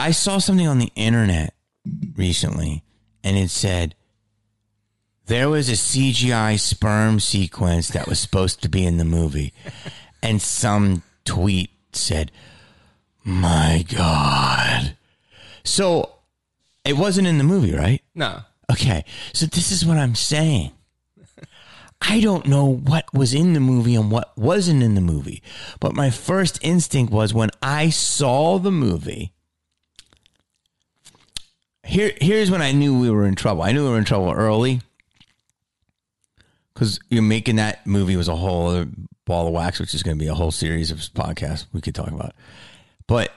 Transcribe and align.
I 0.00 0.12
saw 0.12 0.38
something 0.38 0.66
on 0.66 0.78
the 0.78 0.92
internet 0.96 1.52
recently, 2.16 2.82
and 3.22 3.36
it 3.36 3.50
said 3.50 3.94
there 5.26 5.50
was 5.50 5.68
a 5.68 5.72
CGI 5.72 6.58
sperm 6.58 7.20
sequence 7.20 7.88
that 7.88 8.08
was 8.08 8.18
supposed 8.18 8.62
to 8.62 8.68
be 8.68 8.86
in 8.86 8.96
the 8.96 9.04
movie, 9.04 9.52
and 10.22 10.40
some 10.40 11.02
tweet 11.24 11.70
said, 11.92 12.32
"My 13.24 13.84
God!" 13.88 14.96
So 15.64 16.14
it 16.84 16.96
wasn't 16.96 17.28
in 17.28 17.36
the 17.36 17.44
movie, 17.44 17.74
right? 17.74 18.02
No. 18.14 18.40
Okay, 18.72 19.04
so 19.34 19.44
this 19.44 19.70
is 19.70 19.84
what 19.84 19.98
I'm 19.98 20.14
saying. 20.14 20.72
I 22.00 22.20
don't 22.20 22.46
know 22.46 22.64
what 22.64 23.12
was 23.12 23.34
in 23.34 23.52
the 23.52 23.60
movie 23.60 23.94
and 23.94 24.10
what 24.10 24.36
wasn't 24.38 24.82
in 24.82 24.94
the 24.94 25.02
movie, 25.02 25.42
but 25.78 25.94
my 25.94 26.08
first 26.08 26.58
instinct 26.62 27.12
was 27.12 27.34
when 27.34 27.50
I 27.60 27.90
saw 27.90 28.58
the 28.58 28.72
movie. 28.72 29.34
Here, 31.90 32.12
here's 32.20 32.52
when 32.52 32.62
I 32.62 32.70
knew 32.70 32.96
we 32.96 33.10
were 33.10 33.26
in 33.26 33.34
trouble. 33.34 33.62
I 33.62 33.72
knew 33.72 33.82
we 33.82 33.90
were 33.90 33.98
in 33.98 34.04
trouble 34.04 34.30
early 34.30 34.80
because 36.72 37.00
you're 37.08 37.20
making 37.20 37.56
that 37.56 37.84
movie 37.84 38.14
was 38.14 38.28
a 38.28 38.36
whole 38.36 38.68
other 38.68 38.88
ball 39.24 39.48
of 39.48 39.52
wax, 39.52 39.80
which 39.80 39.92
is 39.92 40.04
going 40.04 40.16
to 40.16 40.22
be 40.22 40.28
a 40.28 40.34
whole 40.34 40.52
series 40.52 40.92
of 40.92 40.98
podcasts 40.98 41.66
we 41.72 41.80
could 41.80 41.96
talk 41.96 42.06
about. 42.06 42.32
But 43.08 43.32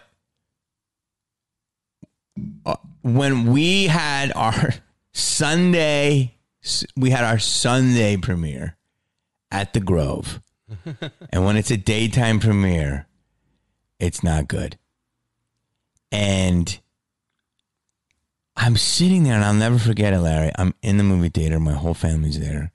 uh, 2.63 2.75
when 3.01 3.47
we 3.47 3.87
had 3.87 4.31
our 4.35 4.75
Sunday, 5.13 6.35
we 6.95 7.09
had 7.09 7.23
our 7.23 7.39
Sunday 7.39 8.17
premiere 8.17 8.77
at 9.51 9.73
the 9.73 9.79
Grove. 9.79 10.41
and 11.31 11.43
when 11.43 11.57
it's 11.57 11.71
a 11.71 11.77
daytime 11.77 12.39
premiere, 12.39 13.07
it's 13.99 14.21
not 14.21 14.47
good. 14.47 14.77
And 16.11 16.79
I'm 18.55 18.77
sitting 18.77 19.23
there 19.23 19.33
and 19.35 19.43
I'll 19.43 19.53
never 19.53 19.79
forget 19.79 20.13
it, 20.13 20.19
Larry. 20.19 20.51
I'm 20.57 20.73
in 20.81 20.97
the 20.97 21.03
movie 21.03 21.29
theater, 21.29 21.59
my 21.59 21.73
whole 21.73 21.93
family's 21.93 22.39
there. 22.39 22.71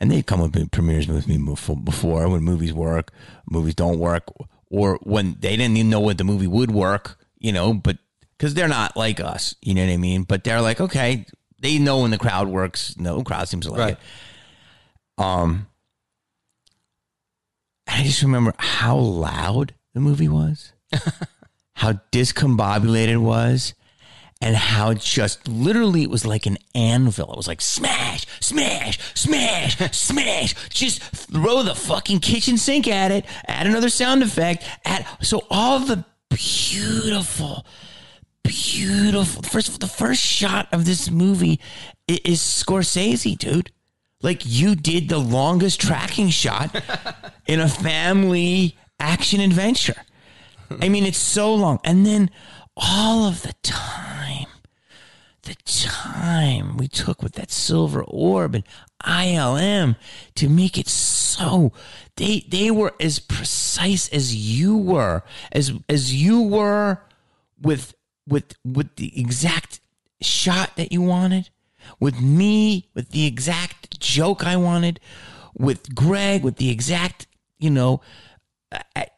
And 0.00 0.10
they've 0.10 0.26
come 0.26 0.40
up 0.40 0.54
with 0.54 0.70
premieres 0.72 1.06
with 1.08 1.28
me 1.28 1.38
before, 1.38 1.76
before 1.76 2.28
when 2.28 2.42
movies 2.42 2.72
work, 2.72 3.12
movies 3.48 3.74
don't 3.76 3.98
work, 3.98 4.24
or 4.70 4.98
when 5.02 5.36
they 5.40 5.56
didn't 5.56 5.76
even 5.76 5.90
know 5.90 6.00
what 6.00 6.18
the 6.18 6.24
movie 6.24 6.48
would 6.48 6.70
work, 6.72 7.18
you 7.38 7.52
know, 7.52 7.72
but 7.72 7.98
because 8.36 8.54
they're 8.54 8.68
not 8.68 8.96
like 8.96 9.20
us, 9.20 9.54
you 9.62 9.72
know 9.74 9.84
what 9.86 9.92
I 9.92 9.96
mean? 9.96 10.24
But 10.24 10.42
they're 10.44 10.60
like, 10.60 10.80
okay, 10.80 11.24
they 11.60 11.78
know 11.78 12.00
when 12.00 12.10
the 12.10 12.18
crowd 12.18 12.48
works. 12.48 12.96
No 12.98 13.22
crowd 13.22 13.48
seems 13.48 13.66
to 13.66 13.70
like 13.72 13.78
Right. 13.80 13.92
it. 13.92 13.98
Um, 15.24 15.68
I 17.86 18.02
just 18.02 18.22
remember 18.22 18.52
how 18.58 18.96
loud 18.96 19.74
the 19.94 20.00
movie 20.00 20.28
was, 20.28 20.72
how 21.74 21.92
discombobulated 22.10 23.08
it 23.10 23.16
was, 23.18 23.74
and 24.44 24.56
how 24.56 24.92
just 24.92 25.48
literally 25.48 26.02
it 26.02 26.10
was 26.10 26.26
like 26.26 26.44
an 26.44 26.58
anvil. 26.74 27.32
It 27.32 27.36
was 27.36 27.48
like 27.48 27.62
smash, 27.62 28.26
smash, 28.40 28.98
smash, 29.14 29.78
smash. 29.96 30.54
Just 30.68 31.00
throw 31.02 31.62
the 31.62 31.74
fucking 31.74 32.20
kitchen 32.20 32.58
sink 32.58 32.86
at 32.86 33.10
it. 33.10 33.24
Add 33.48 33.66
another 33.66 33.88
sound 33.88 34.22
effect. 34.22 34.62
Add 34.84 35.06
so 35.22 35.46
all 35.50 35.78
the 35.78 36.04
beautiful, 36.28 37.64
beautiful. 38.42 39.42
First, 39.44 39.80
the 39.80 39.86
first 39.86 40.20
shot 40.20 40.68
of 40.72 40.84
this 40.84 41.10
movie 41.10 41.58
is 42.06 42.40
Scorsese, 42.40 43.38
dude. 43.38 43.72
Like 44.20 44.42
you 44.44 44.74
did 44.76 45.08
the 45.08 45.18
longest 45.18 45.80
tracking 45.80 46.28
shot 46.28 46.70
in 47.46 47.60
a 47.60 47.68
family 47.68 48.76
action 49.00 49.40
adventure. 49.40 50.02
I 50.82 50.90
mean, 50.90 51.06
it's 51.06 51.16
so 51.16 51.54
long. 51.54 51.80
And 51.82 52.04
then 52.04 52.30
all 52.76 53.26
of 53.26 53.42
the 53.42 53.54
time, 53.62 54.03
the 55.44 55.56
time 55.64 56.76
we 56.76 56.88
took 56.88 57.22
with 57.22 57.34
that 57.34 57.50
silver 57.50 58.02
orb 58.04 58.54
and 58.54 58.64
ILM 59.04 59.96
to 60.34 60.48
make 60.48 60.78
it 60.78 60.88
so 60.88 61.72
they 62.16 62.44
they 62.48 62.70
were 62.70 62.94
as 63.00 63.18
precise 63.18 64.08
as 64.08 64.34
you 64.34 64.76
were, 64.76 65.22
as 65.52 65.72
as 65.88 66.14
you 66.14 66.42
were 66.42 67.00
with 67.60 67.94
with 68.26 68.54
with 68.64 68.96
the 68.96 69.18
exact 69.18 69.80
shot 70.20 70.76
that 70.76 70.92
you 70.92 71.02
wanted, 71.02 71.50
with 72.00 72.20
me 72.20 72.88
with 72.94 73.10
the 73.10 73.26
exact 73.26 74.00
joke 74.00 74.46
I 74.46 74.56
wanted, 74.56 75.00
with 75.56 75.94
Greg 75.94 76.42
with 76.42 76.56
the 76.56 76.70
exact, 76.70 77.26
you 77.58 77.70
know, 77.70 78.00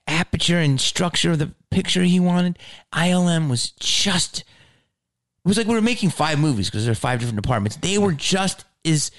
aperture 0.06 0.58
and 0.58 0.80
structure 0.80 1.32
of 1.32 1.38
the 1.38 1.52
picture 1.70 2.02
he 2.02 2.20
wanted. 2.20 2.58
ILM 2.92 3.48
was 3.48 3.70
just 3.70 4.44
it 5.46 5.48
was 5.48 5.58
like 5.58 5.68
we 5.68 5.74
were 5.74 5.80
making 5.80 6.10
five 6.10 6.40
movies 6.40 6.68
because 6.68 6.84
there 6.84 6.90
are 6.90 6.96
five 6.96 7.20
different 7.20 7.40
departments. 7.40 7.76
They 7.76 7.98
were 7.98 8.10
just 8.10 8.64
as 8.84 9.12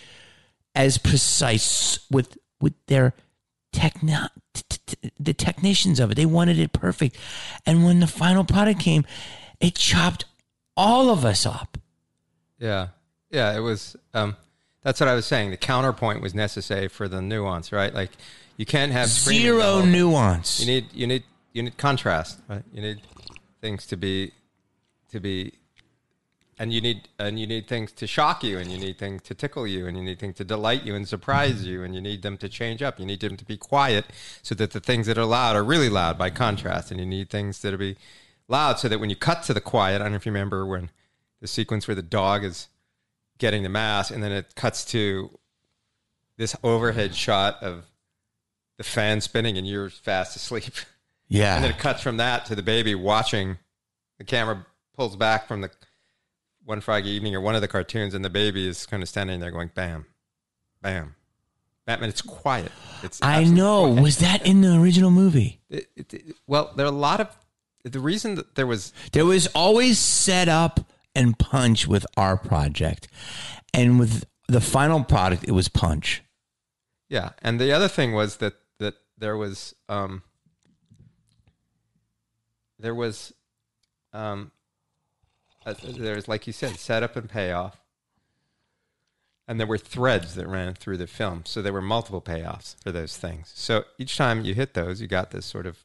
as 0.76 0.98
precise 0.98 2.00
with 2.12 2.38
with 2.60 2.74
their 2.88 3.14
techno 3.72 4.28
t- 4.54 4.78
t- 4.86 5.12
the 5.18 5.34
technicians 5.34 6.02
of 6.02 6.12
it. 6.12 6.16
They 6.16 6.26
wanted 6.26 6.60
it 6.60 6.74
perfect. 6.74 7.16
And 7.66 7.86
when 7.86 8.02
the 8.02 8.08
final 8.08 8.44
product 8.44 8.82
came, 8.82 9.06
it 9.62 9.76
chopped 9.76 10.26
all 10.76 11.10
of 11.10 11.24
us 11.24 11.46
up. 11.46 11.78
Yeah. 12.60 12.88
Yeah, 13.32 13.56
it 13.56 13.62
was 13.62 13.96
um 14.14 14.36
that's 14.84 15.00
what 15.00 15.08
I 15.08 15.16
was 15.16 15.26
saying. 15.26 15.52
The 15.52 15.58
counterpoint 15.58 16.22
was 16.22 16.36
necessary 16.36 16.90
for 16.90 17.08
the 17.08 17.22
nuance, 17.22 17.72
right? 17.72 17.94
Like 17.94 18.12
you 18.58 18.66
can't 18.66 18.92
have 18.92 19.08
Zero 19.08 19.82
nuance. 19.86 20.60
You 20.60 20.66
need 20.66 20.88
you 20.92 21.08
need 21.08 21.24
you 21.54 21.64
need 21.64 21.78
contrast, 21.78 22.42
right? 22.50 22.64
You 22.74 22.82
need 22.82 23.02
things 23.62 23.86
to 23.86 23.96
be 23.96 24.34
to 25.12 25.22
be 25.22 25.54
and 26.60 26.74
you 26.74 26.82
need 26.82 27.08
and 27.20 27.40
you 27.40 27.46
need 27.46 27.68
things 27.68 27.92
to 27.92 28.08
shock 28.08 28.44
you 28.44 28.58
and 28.58 28.72
you 28.72 28.78
need 28.78 28.98
things 28.98 29.22
to 29.24 29.36
tickle 29.36 29.68
you 29.68 29.86
and 29.86 29.96
you 29.96 30.04
need 30.04 30.20
things 30.20 30.36
to 30.38 30.44
delight 30.44 30.84
you 30.84 30.96
and 30.96 31.08
surprise 31.08 31.66
you 31.66 31.84
and 31.84 31.94
you 31.94 32.02
need 32.02 32.24
them 32.24 32.38
to 32.38 32.50
change 32.50 32.82
up. 32.82 33.00
You 33.00 33.06
need 33.06 33.22
them 33.22 33.38
to 33.38 33.46
be 33.46 33.58
quiet 33.58 34.06
so 34.42 34.56
that 34.56 34.72
the 34.72 34.80
things 34.80 35.06
that 35.08 35.18
are 35.18 35.26
loud 35.26 35.56
are 35.56 35.64
really 35.64 35.90
loud 35.90 36.18
by 36.18 36.30
contrast 36.30 36.90
and 36.90 37.00
you 37.00 37.06
need 37.06 37.30
things 37.30 37.62
that 37.62 37.74
are 37.74 37.78
be 37.78 37.96
loud 38.48 38.80
so 38.80 38.90
that 38.90 39.00
when 39.00 39.10
you 39.10 39.16
cut 39.16 39.44
to 39.44 39.54
the 39.54 39.62
quiet, 39.62 39.96
I 39.96 40.06
don't 40.06 40.14
know 40.14 40.18
if 40.18 40.26
you 40.26 40.32
remember 40.32 40.66
when 40.66 40.90
the 41.42 41.48
sequence 41.48 41.88
where 41.88 41.96
the 41.96 42.02
dog 42.02 42.44
is 42.44 42.68
getting 43.38 43.62
the 43.62 43.70
mask 43.70 44.12
and 44.12 44.24
then 44.24 44.32
it 44.32 44.56
cuts 44.56 44.84
to 44.86 45.38
this 46.38 46.56
overhead 46.64 47.14
shot 47.14 47.62
of 47.62 47.86
the 48.78 48.84
fan 48.84 49.22
spinning 49.22 49.58
and 49.58 49.68
you're 49.68 49.90
fast 49.90 50.36
asleep. 50.36 50.74
yeah. 51.28 51.56
And 51.56 51.64
then 51.64 51.72
it 51.72 51.78
cuts 51.78 52.02
from 52.02 52.18
that 52.18 52.46
to 52.48 52.56
the 52.56 52.64
baby 52.64 52.96
watching. 52.96 53.58
The 54.18 54.24
camera 54.24 54.66
pulls 54.96 55.16
back 55.16 55.48
from 55.48 55.62
the 55.62 55.70
one 56.68 56.82
Friday 56.82 57.10
evening 57.12 57.34
or 57.34 57.40
one 57.40 57.56
of 57.56 57.62
the 57.62 57.68
cartoons, 57.68 58.14
and 58.14 58.26
the 58.26 58.30
baby 58.30 58.68
is 58.68 58.86
kind 58.86 59.02
of 59.02 59.08
standing 59.08 59.40
there 59.40 59.52
going, 59.52 59.72
"Bam, 59.74 60.06
bam, 60.82 61.16
Batman, 61.86 62.10
it's 62.10 62.22
quiet. 62.22 62.72
It's 63.04 63.20
I 63.24 63.46
know. 63.46 63.88
quiet. 63.94 64.04
Was 64.04 64.18
that 64.18 64.46
in 64.46 64.60
the 64.60 64.76
original 64.78 65.10
movie? 65.10 65.62
It- 65.70 65.90
it- 65.96 66.14
it- 66.14 66.36
well, 66.46 66.74
there 66.76 66.86
are 66.86 66.90
a 66.90 66.96
lot 66.96 67.22
of 67.22 67.30
the 67.86 68.02
reason 68.02 68.36
that 68.36 68.56
there 68.56 68.68
was 68.68 68.92
There 69.14 69.26
was 69.26 69.48
always 69.56 69.98
set 69.98 70.50
up 70.50 70.82
and 71.16 71.40
punch 71.40 71.88
with 71.88 72.06
our 72.18 72.36
project. 72.38 73.08
And 73.74 73.98
with 73.98 74.26
the 74.50 74.60
final 74.60 75.04
product, 75.06 75.46
it 75.46 75.52
was 75.52 75.70
punch. 75.70 76.22
Yeah, 77.08 77.30
and 77.42 77.62
the 77.62 77.72
other 77.72 77.88
thing 77.88 78.12
was 78.12 78.38
that 78.38 78.56
that 78.80 78.96
there 79.18 79.38
was 79.38 79.74
um, 79.88 80.24
there 82.78 82.94
was 82.94 83.34
um, 84.12 84.52
there's 85.74 86.28
like 86.28 86.48
you 86.48 86.54
said, 86.54 86.78
setup 86.78 87.16
and 87.16 87.30
payoff, 87.30 87.82
and 89.48 89.60
there 89.60 89.68
were 89.68 89.78
threads 89.78 90.36
that 90.36 90.48
ran 90.48 90.74
through 90.74 90.98
the 90.98 91.08
film, 91.08 91.44
so 91.46 91.62
there 91.62 91.74
were 91.74 91.82
multiple 91.82 92.22
payoffs 92.22 92.76
for 92.84 92.92
those 92.92 93.18
things. 93.18 93.52
So 93.56 93.84
each 93.98 94.18
time 94.18 94.44
you 94.44 94.54
hit 94.54 94.74
those, 94.74 95.02
you 95.02 95.08
got 95.08 95.32
this 95.32 95.46
sort 95.46 95.66
of 95.66 95.84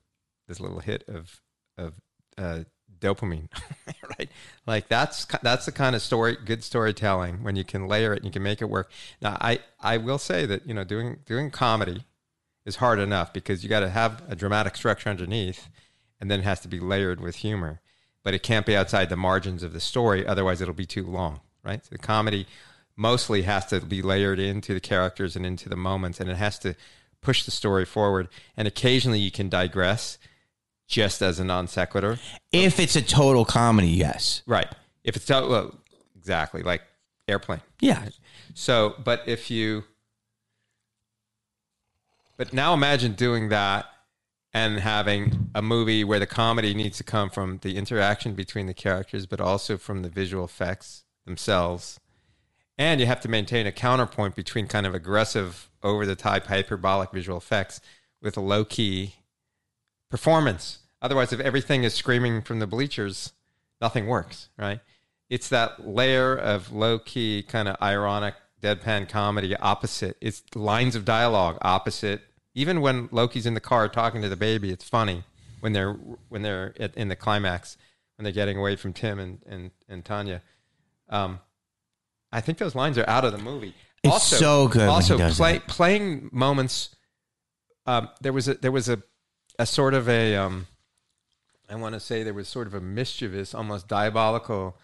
this 0.48 0.60
little 0.60 0.80
hit 0.80 1.04
of 1.08 1.40
of 1.78 1.94
uh, 2.38 2.64
dopamine, 3.02 3.48
right? 4.18 4.30
Like 4.66 4.88
that's 4.88 5.26
that's 5.42 5.66
the 5.66 5.72
kind 5.72 5.94
of 5.94 6.02
story, 6.02 6.36
good 6.44 6.64
storytelling 6.64 7.42
when 7.42 7.56
you 7.56 7.64
can 7.64 7.86
layer 7.86 8.12
it 8.14 8.18
and 8.18 8.24
you 8.24 8.30
can 8.30 8.42
make 8.42 8.62
it 8.62 8.66
work. 8.66 8.90
Now, 9.20 9.36
I 9.40 9.60
I 9.80 9.98
will 9.98 10.18
say 10.18 10.46
that 10.46 10.66
you 10.66 10.72
know 10.72 10.84
doing 10.84 11.18
doing 11.26 11.50
comedy 11.50 12.04
is 12.64 12.76
hard 12.76 12.98
enough 12.98 13.32
because 13.32 13.62
you 13.62 13.68
got 13.68 13.80
to 13.80 13.90
have 13.90 14.22
a 14.28 14.36
dramatic 14.36 14.76
structure 14.76 15.10
underneath, 15.10 15.68
and 16.20 16.30
then 16.30 16.40
it 16.40 16.44
has 16.44 16.60
to 16.60 16.68
be 16.68 16.80
layered 16.80 17.20
with 17.20 17.36
humor. 17.36 17.80
But 18.24 18.34
it 18.34 18.42
can't 18.42 18.64
be 18.64 18.76
outside 18.76 19.08
the 19.08 19.16
margins 19.16 19.62
of 19.62 19.72
the 19.72 19.80
story, 19.80 20.26
otherwise 20.26 20.60
it'll 20.60 20.74
be 20.74 20.86
too 20.86 21.04
long, 21.04 21.40
right? 21.64 21.84
So 21.84 21.90
the 21.92 21.98
comedy 21.98 22.46
mostly 22.96 23.42
has 23.42 23.66
to 23.66 23.80
be 23.80 24.02
layered 24.02 24.38
into 24.38 24.74
the 24.74 24.80
characters 24.80 25.34
and 25.34 25.44
into 25.44 25.68
the 25.68 25.76
moments, 25.76 26.20
and 26.20 26.30
it 26.30 26.36
has 26.36 26.58
to 26.60 26.76
push 27.20 27.44
the 27.44 27.50
story 27.50 27.84
forward. 27.84 28.28
And 28.56 28.68
occasionally 28.68 29.18
you 29.18 29.30
can 29.30 29.48
digress 29.48 30.18
just 30.86 31.22
as 31.22 31.40
a 31.40 31.44
non 31.44 31.66
sequitur. 31.66 32.18
If 32.52 32.78
it's 32.78 32.96
a 32.96 33.02
total 33.02 33.44
comedy, 33.44 33.88
yes. 33.88 34.42
Right. 34.46 34.68
If 35.04 35.16
it's 35.16 35.28
well, 35.28 35.74
exactly 36.16 36.62
like 36.62 36.82
airplane. 37.26 37.62
Yeah. 37.80 38.08
So, 38.54 38.94
but 39.02 39.22
if 39.26 39.50
you, 39.50 39.84
but 42.36 42.52
now 42.52 42.74
imagine 42.74 43.14
doing 43.14 43.48
that 43.48 43.86
and 44.54 44.80
having 44.80 45.50
a 45.54 45.62
movie 45.62 46.04
where 46.04 46.18
the 46.18 46.26
comedy 46.26 46.74
needs 46.74 46.98
to 46.98 47.04
come 47.04 47.30
from 47.30 47.58
the 47.62 47.76
interaction 47.76 48.34
between 48.34 48.66
the 48.66 48.74
characters, 48.74 49.26
but 49.26 49.40
also 49.40 49.78
from 49.78 50.02
the 50.02 50.10
visual 50.10 50.44
effects 50.44 51.04
themselves. 51.24 51.98
And 52.76 53.00
you 53.00 53.06
have 53.06 53.20
to 53.20 53.28
maintain 53.28 53.66
a 53.66 53.72
counterpoint 53.72 54.34
between 54.34 54.66
kind 54.66 54.86
of 54.86 54.94
aggressive, 54.94 55.70
over 55.82 56.06
the 56.06 56.14
top, 56.14 56.46
hyperbolic 56.46 57.10
visual 57.10 57.38
effects 57.38 57.80
with 58.20 58.36
a 58.36 58.40
low 58.40 58.64
key 58.64 59.14
performance. 60.10 60.78
Otherwise, 61.00 61.32
if 61.32 61.40
everything 61.40 61.82
is 61.82 61.94
screaming 61.94 62.42
from 62.42 62.60
the 62.60 62.66
bleachers, 62.66 63.32
nothing 63.80 64.06
works, 64.06 64.48
right? 64.56 64.80
It's 65.28 65.48
that 65.48 65.86
layer 65.86 66.36
of 66.36 66.72
low 66.72 66.98
key, 66.98 67.42
kind 67.42 67.68
of 67.68 67.76
ironic, 67.82 68.34
deadpan 68.62 69.08
comedy 69.08 69.56
opposite. 69.56 70.16
It's 70.20 70.42
lines 70.54 70.94
of 70.94 71.04
dialogue 71.04 71.58
opposite. 71.62 72.22
Even 72.54 72.80
when 72.80 73.08
Loki's 73.12 73.46
in 73.46 73.54
the 73.54 73.60
car 73.60 73.88
talking 73.88 74.22
to 74.22 74.28
the 74.28 74.36
baby, 74.36 74.70
it's 74.70 74.88
funny 74.88 75.24
when 75.60 75.72
they're 75.72 75.92
when 76.28 76.42
they're 76.42 76.74
at, 76.78 76.94
in 76.96 77.08
the 77.08 77.16
climax 77.16 77.76
when 78.16 78.24
they're 78.24 78.32
getting 78.32 78.58
away 78.58 78.76
from 78.76 78.92
Tim 78.92 79.18
and 79.18 79.38
and, 79.46 79.70
and 79.88 80.04
Tonya. 80.04 80.40
Um, 81.08 81.40
I 82.30 82.40
think 82.40 82.58
those 82.58 82.74
lines 82.74 82.98
are 82.98 83.08
out 83.08 83.24
of 83.24 83.32
the 83.32 83.38
movie. 83.38 83.74
It's 84.02 84.24
so 84.24 84.68
good 84.68 84.88
Also, 84.88 85.16
play, 85.30 85.60
playing 85.60 86.28
moments. 86.32 86.94
Um, 87.86 88.08
there 88.20 88.32
was 88.32 88.48
a 88.48 88.54
there 88.54 88.72
was 88.72 88.88
a 88.88 89.02
a 89.58 89.66
sort 89.66 89.94
of 89.94 90.08
a 90.08 90.36
um, 90.36 90.66
I 91.70 91.76
want 91.76 91.94
to 91.94 92.00
say 92.00 92.22
there 92.22 92.34
was 92.34 92.48
sort 92.48 92.66
of 92.66 92.74
a 92.74 92.80
mischievous, 92.80 93.54
almost 93.54 93.88
diabolical 93.88 94.76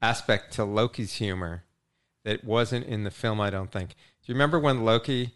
aspect 0.00 0.52
to 0.54 0.64
Loki's 0.64 1.14
humor 1.14 1.64
that 2.24 2.44
wasn't 2.44 2.86
in 2.86 3.04
the 3.04 3.10
film. 3.10 3.40
I 3.40 3.50
don't 3.50 3.70
think. 3.70 3.90
Do 3.90 3.94
you 4.26 4.34
remember 4.34 4.58
when 4.58 4.84
Loki, 4.84 5.34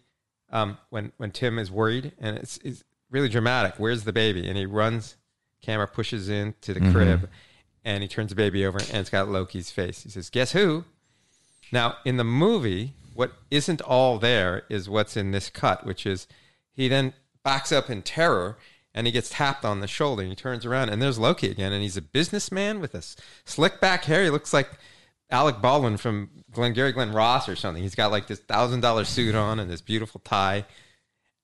um, 0.49 0.77
when 0.89 1.11
when 1.17 1.31
Tim 1.31 1.59
is 1.59 1.71
worried 1.71 2.13
and 2.19 2.37
it's, 2.37 2.57
it's 2.63 2.83
really 3.09 3.29
dramatic? 3.29 3.75
Where's 3.77 4.03
the 4.03 4.13
baby? 4.13 4.47
And 4.47 4.57
he 4.57 4.65
runs. 4.65 5.17
Camera 5.61 5.87
pushes 5.87 6.29
into 6.29 6.73
the 6.73 6.91
crib, 6.91 7.29
and 7.83 8.03
he 8.03 8.07
turns 8.07 8.29
the 8.29 8.35
baby 8.35 8.65
over, 8.65 8.77
and 8.77 8.97
it's 8.97 9.09
got 9.09 9.27
Loki's 9.27 9.71
face. 9.71 10.03
He 10.03 10.09
says, 10.09 10.29
"Guess 10.29 10.51
who?" 10.51 10.85
Now, 11.71 11.97
in 12.05 12.17
the 12.17 12.23
movie, 12.23 12.93
what 13.13 13.33
isn't 13.49 13.81
all 13.81 14.19
there 14.19 14.63
is 14.69 14.87
what's 14.87 15.17
in 15.17 15.31
this 15.31 15.49
cut, 15.49 15.85
which 15.85 16.05
is 16.05 16.27
he 16.71 16.87
then 16.87 17.13
backs 17.43 17.71
up 17.71 17.89
in 17.89 18.03
terror 18.03 18.57
and 18.93 19.07
he 19.07 19.11
gets 19.11 19.29
tapped 19.29 19.65
on 19.65 19.79
the 19.79 19.87
shoulder 19.87 20.21
and 20.21 20.31
he 20.31 20.35
turns 20.35 20.65
around 20.65 20.89
and 20.89 21.01
there's 21.01 21.17
Loki 21.17 21.49
again 21.49 21.73
and 21.73 21.81
he's 21.81 21.97
a 21.97 22.01
businessman 22.01 22.79
with 22.79 22.93
a 22.93 23.03
slick 23.45 23.79
back 23.81 24.05
hair. 24.05 24.23
He 24.23 24.29
looks 24.29 24.53
like 24.53 24.69
Alec 25.29 25.61
Baldwin 25.61 25.97
from 25.97 26.29
Glengarry 26.51 26.91
Glen 26.91 27.11
Ross 27.11 27.49
or 27.49 27.55
something. 27.55 27.83
He's 27.83 27.95
got 27.95 28.11
like 28.11 28.27
this 28.27 28.39
thousand 28.39 28.81
dollar 28.81 29.03
suit 29.03 29.35
on 29.35 29.59
and 29.59 29.69
this 29.69 29.81
beautiful 29.81 30.21
tie. 30.23 30.65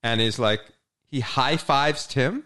And 0.02 0.22
he's 0.22 0.40
like, 0.40 0.62
he 1.06 1.20
high 1.20 1.58
fives 1.58 2.08
Tim. 2.08 2.46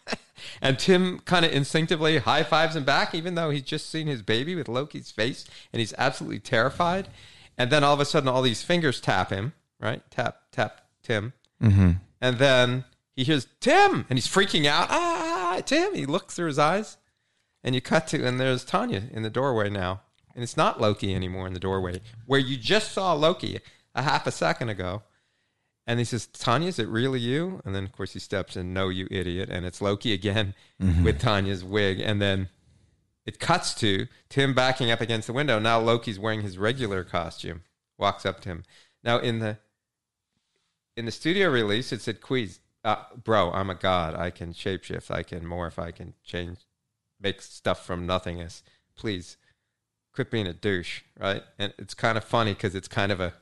and 0.62 0.78
Tim 0.78 1.20
kind 1.20 1.44
of 1.44 1.52
instinctively 1.52 2.18
high 2.18 2.42
fives 2.42 2.76
him 2.76 2.84
back, 2.84 3.14
even 3.14 3.34
though 3.34 3.50
he's 3.50 3.62
just 3.62 3.88
seen 3.88 4.06
his 4.06 4.22
baby 4.22 4.54
with 4.54 4.68
Loki's 4.68 5.10
face 5.10 5.44
and 5.72 5.80
he's 5.80 5.94
absolutely 5.96 6.40
terrified. 6.40 7.08
And 7.58 7.70
then 7.70 7.82
all 7.82 7.94
of 7.94 8.00
a 8.00 8.04
sudden, 8.04 8.28
all 8.28 8.42
these 8.42 8.62
fingers 8.62 9.00
tap 9.00 9.30
him, 9.30 9.54
right? 9.80 10.02
Tap, 10.10 10.42
tap 10.52 10.82
Tim. 11.02 11.32
Mm-hmm. 11.62 11.92
And 12.20 12.38
then 12.38 12.84
he 13.14 13.24
hears 13.24 13.46
Tim 13.60 14.04
and 14.10 14.18
he's 14.18 14.28
freaking 14.28 14.66
out. 14.66 14.88
Ah, 14.90 15.62
Tim. 15.64 15.94
He 15.94 16.04
looks 16.04 16.34
through 16.34 16.48
his 16.48 16.58
eyes 16.58 16.98
and 17.64 17.74
you 17.74 17.80
cut 17.80 18.06
to, 18.08 18.26
and 18.26 18.38
there's 18.38 18.64
Tonya 18.64 19.10
in 19.10 19.22
the 19.22 19.30
doorway 19.30 19.70
now. 19.70 20.02
And 20.36 20.42
it's 20.42 20.56
not 20.56 20.80
Loki 20.80 21.14
anymore 21.14 21.46
in 21.46 21.54
the 21.54 21.58
doorway 21.58 22.00
where 22.26 22.38
you 22.38 22.56
just 22.56 22.92
saw 22.92 23.14
Loki 23.14 23.58
a 23.94 24.02
half 24.02 24.26
a 24.26 24.30
second 24.30 24.68
ago. 24.68 25.02
And 25.86 25.98
he 25.98 26.04
says, 26.04 26.26
Tonya, 26.26 26.66
is 26.66 26.78
it 26.78 26.88
really 26.88 27.20
you? 27.20 27.62
And 27.64 27.74
then, 27.74 27.84
of 27.84 27.92
course, 27.92 28.12
he 28.12 28.18
steps 28.18 28.56
in, 28.56 28.74
No, 28.74 28.88
you 28.88 29.08
idiot. 29.10 29.48
And 29.50 29.64
it's 29.64 29.80
Loki 29.80 30.12
again 30.12 30.54
with 30.78 31.20
Tonya's 31.20 31.64
wig. 31.64 32.00
And 32.00 32.20
then 32.20 32.50
it 33.24 33.40
cuts 33.40 33.74
to 33.76 34.06
Tim 34.28 34.54
backing 34.54 34.90
up 34.90 35.00
against 35.00 35.26
the 35.26 35.32
window. 35.32 35.58
Now 35.58 35.80
Loki's 35.80 36.18
wearing 36.18 36.42
his 36.42 36.58
regular 36.58 37.02
costume, 37.02 37.62
walks 37.98 38.26
up 38.26 38.40
to 38.42 38.50
him. 38.50 38.62
Now, 39.02 39.18
in 39.18 39.40
the 39.40 39.58
in 40.96 41.04
the 41.04 41.12
studio 41.12 41.50
release, 41.50 41.92
it 41.92 42.00
said, 42.00 42.20
"Quiz, 42.20 42.60
uh, 42.84 43.04
bro, 43.22 43.52
I'm 43.52 43.68
a 43.68 43.74
god. 43.74 44.14
I 44.14 44.30
can 44.30 44.52
shapeshift. 44.52 45.10
I 45.10 45.22
can 45.22 45.44
morph. 45.44 45.78
I 45.78 45.90
can 45.90 46.14
change, 46.24 46.58
make 47.20 47.42
stuff 47.42 47.84
from 47.84 48.06
nothingness. 48.06 48.62
Please, 48.94 49.36
quit 50.16 50.30
being 50.30 50.48
a 50.48 50.52
douche." 50.52 51.02
Right? 51.20 51.44
And 51.58 51.72
it's 51.78 51.94
kind 51.94 52.18
of 52.18 52.24
funny 52.24 52.54
because 52.54 52.74
it's 52.74 52.88
kind 52.88 53.12
of 53.12 53.20
a 53.20 53.34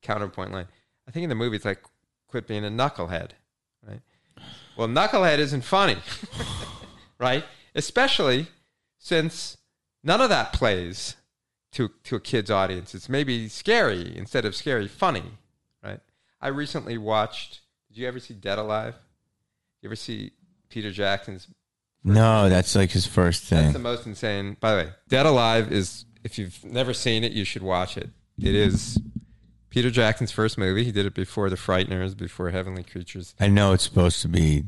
counterpoint 0.00 0.52
line. 0.52 0.68
I 1.06 1.10
think 1.10 1.24
in 1.24 1.28
the 1.28 1.34
movie 1.34 1.56
it's 1.56 1.66
like, 1.66 1.82
"Quit 2.28 2.46
being 2.46 2.64
a 2.64 2.70
knucklehead." 2.70 3.32
Right? 3.86 4.00
Well, 4.76 4.88
knucklehead 4.88 5.38
isn't 5.38 5.62
funny, 5.62 5.98
right? 7.18 7.44
Especially 7.74 8.46
since 8.98 9.58
none 10.02 10.22
of 10.22 10.30
that 10.30 10.54
plays 10.54 11.16
to 11.72 11.90
to 12.04 12.16
a 12.16 12.20
kid's 12.20 12.50
audience. 12.50 12.94
It's 12.94 13.08
maybe 13.08 13.48
scary 13.48 14.16
instead 14.16 14.44
of 14.44 14.54
scary, 14.54 14.88
funny, 14.88 15.24
right? 15.82 16.00
I 16.40 16.48
recently 16.48 16.98
watched. 16.98 17.60
Did 17.88 17.98
you 17.98 18.08
ever 18.08 18.20
see 18.20 18.34
Dead 18.34 18.58
Alive? 18.58 18.94
You 19.82 19.88
ever 19.88 19.96
see 19.96 20.32
Peter 20.68 20.90
Jackson's? 20.90 21.48
No, 22.04 22.48
that's 22.48 22.74
like 22.74 22.90
his 22.90 23.06
first 23.06 23.44
thing. 23.44 23.56
That's 23.58 23.66
thing. 23.72 23.82
the 23.82 23.88
most 23.88 24.06
insane. 24.06 24.56
By 24.60 24.70
the 24.72 24.76
way, 24.84 24.90
Dead 25.08 25.26
Alive 25.26 25.70
is. 25.72 26.04
If 26.24 26.38
you've 26.38 26.64
never 26.64 26.94
seen 26.94 27.24
it, 27.24 27.32
you 27.32 27.44
should 27.44 27.62
watch 27.62 27.96
it. 27.96 28.10
It 28.40 28.54
is 28.54 29.00
Peter 29.70 29.90
Jackson's 29.90 30.30
first 30.30 30.56
movie. 30.56 30.84
He 30.84 30.92
did 30.92 31.04
it 31.04 31.14
before 31.14 31.50
The 31.50 31.56
Frighteners, 31.56 32.16
before 32.16 32.50
Heavenly 32.50 32.84
Creatures. 32.84 33.34
I 33.40 33.48
know 33.48 33.72
it's 33.72 33.82
supposed 33.82 34.22
to 34.22 34.28
be 34.28 34.62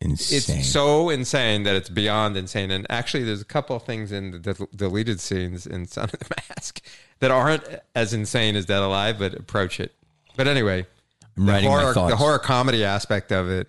insane. 0.00 0.58
It's 0.58 0.68
so 0.68 1.08
insane 1.08 1.62
that 1.62 1.76
it's 1.76 1.88
beyond 1.88 2.36
insane. 2.36 2.70
And 2.70 2.86
actually, 2.90 3.24
there's 3.24 3.40
a 3.40 3.46
couple 3.46 3.74
of 3.76 3.84
things 3.84 4.12
in 4.12 4.32
the 4.32 4.38
del- 4.38 4.68
deleted 4.74 5.20
scenes 5.20 5.66
in 5.66 5.86
Son 5.86 6.04
of 6.04 6.18
the 6.18 6.34
Mask 6.50 6.80
that 7.20 7.30
aren't 7.30 7.64
as 7.94 8.12
insane 8.12 8.54
as 8.56 8.66
Dead 8.66 8.82
Alive, 8.82 9.18
but 9.18 9.34
approach 9.34 9.80
it. 9.80 9.94
But 10.36 10.46
anyway, 10.46 10.86
I'm 11.36 11.46
the 11.46 11.52
writing 11.52 11.70
my 11.70 11.80
horror, 11.80 11.94
thoughts. 11.94 12.12
the 12.12 12.16
horror 12.16 12.38
comedy 12.38 12.84
aspect 12.84 13.32
of 13.32 13.48
it 13.50 13.68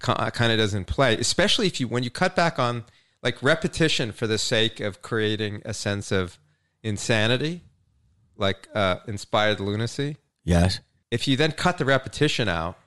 kind 0.00 0.52
of 0.52 0.58
doesn't 0.58 0.86
play, 0.86 1.16
especially 1.16 1.66
if 1.66 1.80
you 1.80 1.88
when 1.88 2.02
you 2.02 2.10
cut 2.10 2.36
back 2.36 2.58
on 2.58 2.84
like 3.22 3.42
repetition 3.42 4.12
for 4.12 4.26
the 4.26 4.38
sake 4.38 4.80
of 4.80 5.02
creating 5.02 5.62
a 5.64 5.72
sense 5.72 6.12
of 6.12 6.38
insanity, 6.82 7.62
like 8.36 8.68
uh, 8.74 8.96
inspired 9.06 9.60
lunacy 9.60 10.16
yes. 10.44 10.80
if 11.10 11.26
you 11.26 11.36
then 11.36 11.52
cut 11.52 11.78
the 11.78 11.84
repetition 11.84 12.48
out, 12.48 12.78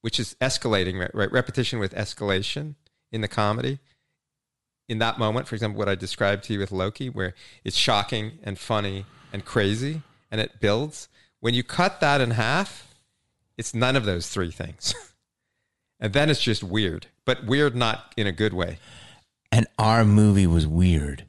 which 0.00 0.18
is 0.20 0.36
escalating, 0.40 1.00
right, 1.00 1.14
right? 1.14 1.32
Repetition 1.32 1.78
with 1.78 1.94
escalation 1.94 2.76
in 3.10 3.20
the 3.20 3.28
comedy. 3.28 3.80
In 4.88 4.98
that 4.98 5.18
moment, 5.18 5.48
for 5.48 5.56
example, 5.56 5.78
what 5.78 5.88
I 5.88 5.96
described 5.96 6.44
to 6.44 6.52
you 6.52 6.60
with 6.60 6.70
Loki, 6.70 7.10
where 7.10 7.34
it's 7.64 7.76
shocking 7.76 8.38
and 8.44 8.56
funny 8.56 9.04
and 9.32 9.44
crazy 9.44 10.02
and 10.30 10.40
it 10.40 10.60
builds. 10.60 11.08
When 11.40 11.54
you 11.54 11.64
cut 11.64 12.00
that 12.00 12.20
in 12.20 12.32
half, 12.32 12.94
it's 13.56 13.74
none 13.74 13.96
of 13.96 14.04
those 14.04 14.28
three 14.28 14.52
things. 14.52 14.94
and 16.00 16.12
then 16.12 16.30
it's 16.30 16.42
just 16.42 16.62
weird, 16.62 17.06
but 17.24 17.44
weird 17.44 17.74
not 17.74 18.12
in 18.16 18.26
a 18.26 18.32
good 18.32 18.52
way. 18.52 18.78
And 19.52 19.66
our 19.78 20.04
movie 20.04 20.46
was 20.46 20.66
weird. 20.66 21.24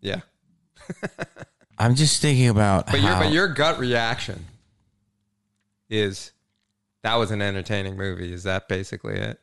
Yeah. 0.00 0.20
I'm 1.78 1.94
just 1.94 2.22
thinking 2.22 2.48
about 2.48 2.86
But 2.86 3.02
your 3.02 3.14
but 3.14 3.32
your 3.32 3.48
gut 3.48 3.78
reaction 3.78 4.46
is 5.90 6.32
that 7.02 7.16
was 7.16 7.30
an 7.30 7.42
entertaining 7.42 7.96
movie. 7.96 8.32
Is 8.32 8.44
that 8.44 8.68
basically 8.68 9.16
it? 9.16 9.40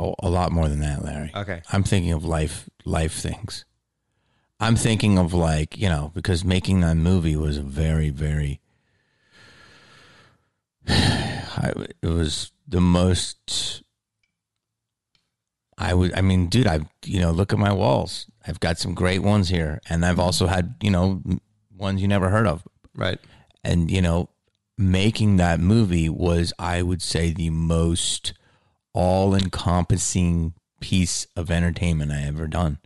oh, 0.00 0.14
a 0.20 0.30
lot 0.30 0.50
more 0.50 0.68
than 0.68 0.80
that, 0.80 1.04
Larry. 1.04 1.30
Okay. 1.34 1.62
I'm 1.72 1.82
thinking 1.82 2.12
of 2.12 2.24
life 2.24 2.68
life 2.84 3.14
things. 3.14 3.64
I'm 4.58 4.76
thinking 4.76 5.18
of 5.18 5.32
like, 5.32 5.76
you 5.76 5.88
know, 5.88 6.10
because 6.14 6.44
making 6.44 6.80
that 6.80 6.96
movie 6.96 7.36
was 7.36 7.56
a 7.56 7.62
very, 7.62 8.10
very 8.10 8.60
I, 10.88 11.72
it 12.02 12.08
was 12.08 12.52
the 12.70 12.80
most 12.80 13.82
I 15.76 15.92
would 15.94 16.14
I 16.14 16.20
mean, 16.20 16.46
dude, 16.48 16.66
I've 16.66 16.86
you 17.04 17.20
know, 17.20 17.30
look 17.30 17.52
at 17.52 17.58
my 17.58 17.72
walls. 17.72 18.26
I've 18.46 18.60
got 18.60 18.78
some 18.78 18.94
great 18.94 19.20
ones 19.22 19.48
here. 19.48 19.80
And 19.88 20.04
I've 20.06 20.18
also 20.18 20.46
had, 20.46 20.74
you 20.82 20.90
know, 20.90 21.22
ones 21.76 22.00
you 22.00 22.08
never 22.08 22.28
heard 22.30 22.46
of. 22.46 22.66
Right. 22.94 23.18
and 23.64 23.90
you 23.90 24.02
know 24.02 24.28
making 24.76 25.36
that 25.36 25.60
movie 25.60 26.08
was 26.08 26.52
i 26.58 26.80
would 26.82 27.00
say 27.02 27.30
the 27.30 27.50
most 27.50 28.32
all-encompassing 28.94 30.54
piece 30.80 31.26
of 31.36 31.50
entertainment 31.50 32.10
i 32.12 32.22
ever 32.22 32.46
done 32.46 32.78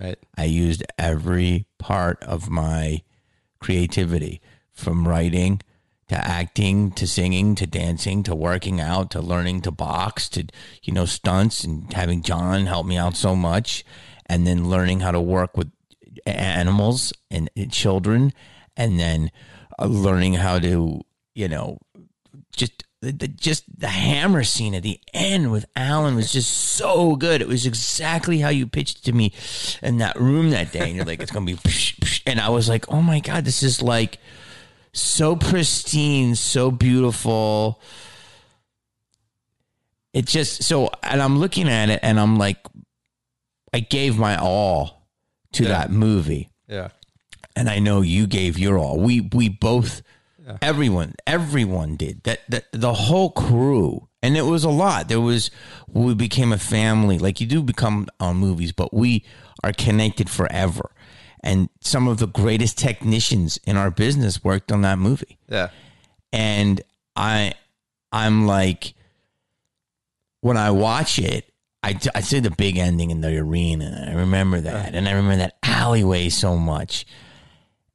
Right. 0.00 0.18
i 0.38 0.44
used 0.44 0.82
every 0.98 1.66
part 1.78 2.22
of 2.22 2.48
my 2.48 3.02
creativity 3.60 4.40
from 4.72 5.06
writing 5.06 5.60
to 6.10 6.16
acting 6.16 6.90
to 6.90 7.06
singing 7.06 7.54
to 7.54 7.68
dancing 7.68 8.24
to 8.24 8.34
working 8.34 8.80
out 8.80 9.12
to 9.12 9.20
learning 9.20 9.60
to 9.60 9.70
box 9.70 10.28
to 10.28 10.44
you 10.82 10.92
know 10.92 11.04
stunts 11.04 11.62
and 11.62 11.92
having 11.92 12.20
john 12.20 12.66
help 12.66 12.84
me 12.84 12.96
out 12.96 13.14
so 13.14 13.36
much 13.36 13.84
and 14.26 14.44
then 14.44 14.68
learning 14.68 14.98
how 14.98 15.12
to 15.12 15.20
work 15.20 15.56
with 15.56 15.70
animals 16.26 17.12
and 17.30 17.48
children 17.70 18.32
and 18.76 18.98
then 18.98 19.30
uh, 19.78 19.84
learning 19.86 20.34
how 20.34 20.58
to 20.58 21.00
you 21.32 21.46
know 21.46 21.78
just 22.56 22.82
the, 23.00 23.12
the 23.12 23.28
just 23.28 23.62
the 23.78 23.86
hammer 23.86 24.42
scene 24.42 24.74
at 24.74 24.82
the 24.82 24.98
end 25.14 25.52
with 25.52 25.64
Alan 25.76 26.16
was 26.16 26.32
just 26.32 26.50
so 26.50 27.16
good. 27.16 27.40
It 27.40 27.48
was 27.48 27.64
exactly 27.64 28.40
how 28.40 28.50
you 28.50 28.66
pitched 28.66 29.06
to 29.06 29.12
me 29.12 29.32
in 29.82 29.98
that 29.98 30.20
room 30.20 30.50
that 30.50 30.70
day. 30.70 30.80
And 30.80 30.96
you're 30.96 31.06
like, 31.06 31.22
it's 31.22 31.30
gonna 31.30 31.46
be, 31.46 31.54
psh, 31.54 31.96
psh. 32.00 32.22
and 32.26 32.38
I 32.38 32.50
was 32.50 32.68
like, 32.68 32.92
oh 32.92 33.00
my 33.00 33.20
god, 33.20 33.46
this 33.46 33.62
is 33.62 33.80
like 33.80 34.18
so 34.92 35.36
pristine, 35.36 36.34
so 36.34 36.70
beautiful. 36.70 37.80
It 40.12 40.26
just 40.26 40.64
so, 40.64 40.90
and 41.02 41.22
I'm 41.22 41.38
looking 41.38 41.68
at 41.68 41.88
it, 41.88 42.00
and 42.02 42.18
I'm 42.18 42.36
like, 42.36 42.58
I 43.72 43.80
gave 43.80 44.18
my 44.18 44.36
all 44.36 45.06
to 45.52 45.62
Yeah. 45.64 45.68
that 45.70 45.90
movie 45.92 46.50
Yeah. 46.68 46.88
and 47.54 47.68
I 47.70 47.78
know 47.78 48.00
you 48.00 48.26
gave 48.26 48.58
your 48.58 48.76
all. 48.78 48.98
We 48.98 49.20
we 49.20 49.48
both, 49.48 50.02
everyone, 50.60 51.14
everyone 51.26 51.94
did 51.96 52.24
that. 52.24 52.40
That 52.48 52.64
the 52.72 52.92
whole 52.94 53.30
crew, 53.30 54.08
and 54.22 54.36
it 54.36 54.42
was 54.46 54.64
a 54.64 54.70
lot. 54.70 55.06
There 55.08 55.20
was 55.20 55.52
we 55.86 56.14
became 56.14 56.52
a 56.52 56.58
family. 56.58 57.18
Like 57.18 57.40
you 57.40 57.46
do 57.46 57.62
become 57.62 58.08
on 58.18 58.36
movies, 58.36 58.72
but 58.72 58.92
we 58.92 59.24
are 59.62 59.72
connected 59.72 60.28
forever. 60.28 60.90
And 61.42 61.68
some 61.80 62.06
of 62.06 62.18
the 62.18 62.26
greatest 62.26 62.76
technicians 62.78 63.58
in 63.64 63.76
our 63.76 63.90
business 63.90 64.44
worked 64.44 64.70
on 64.70 64.82
that 64.82 64.98
movie 64.98 65.38
Yeah. 65.48 65.70
and 66.32 66.80
I 67.16 67.54
I'm 68.12 68.46
like 68.46 68.94
when 70.42 70.56
I 70.56 70.70
watch 70.70 71.18
it, 71.18 71.52
I 71.82 71.98
I 72.14 72.20
see 72.20 72.40
the 72.40 72.50
big 72.50 72.76
ending 72.76 73.10
in 73.10 73.20
the 73.22 73.36
arena. 73.38 74.06
I 74.10 74.14
remember 74.14 74.60
that, 74.60 74.94
and 74.94 75.08
I 75.08 75.12
remember 75.12 75.36
that 75.38 75.56
alleyway 75.62 76.28
so 76.28 76.56
much. 76.56 77.06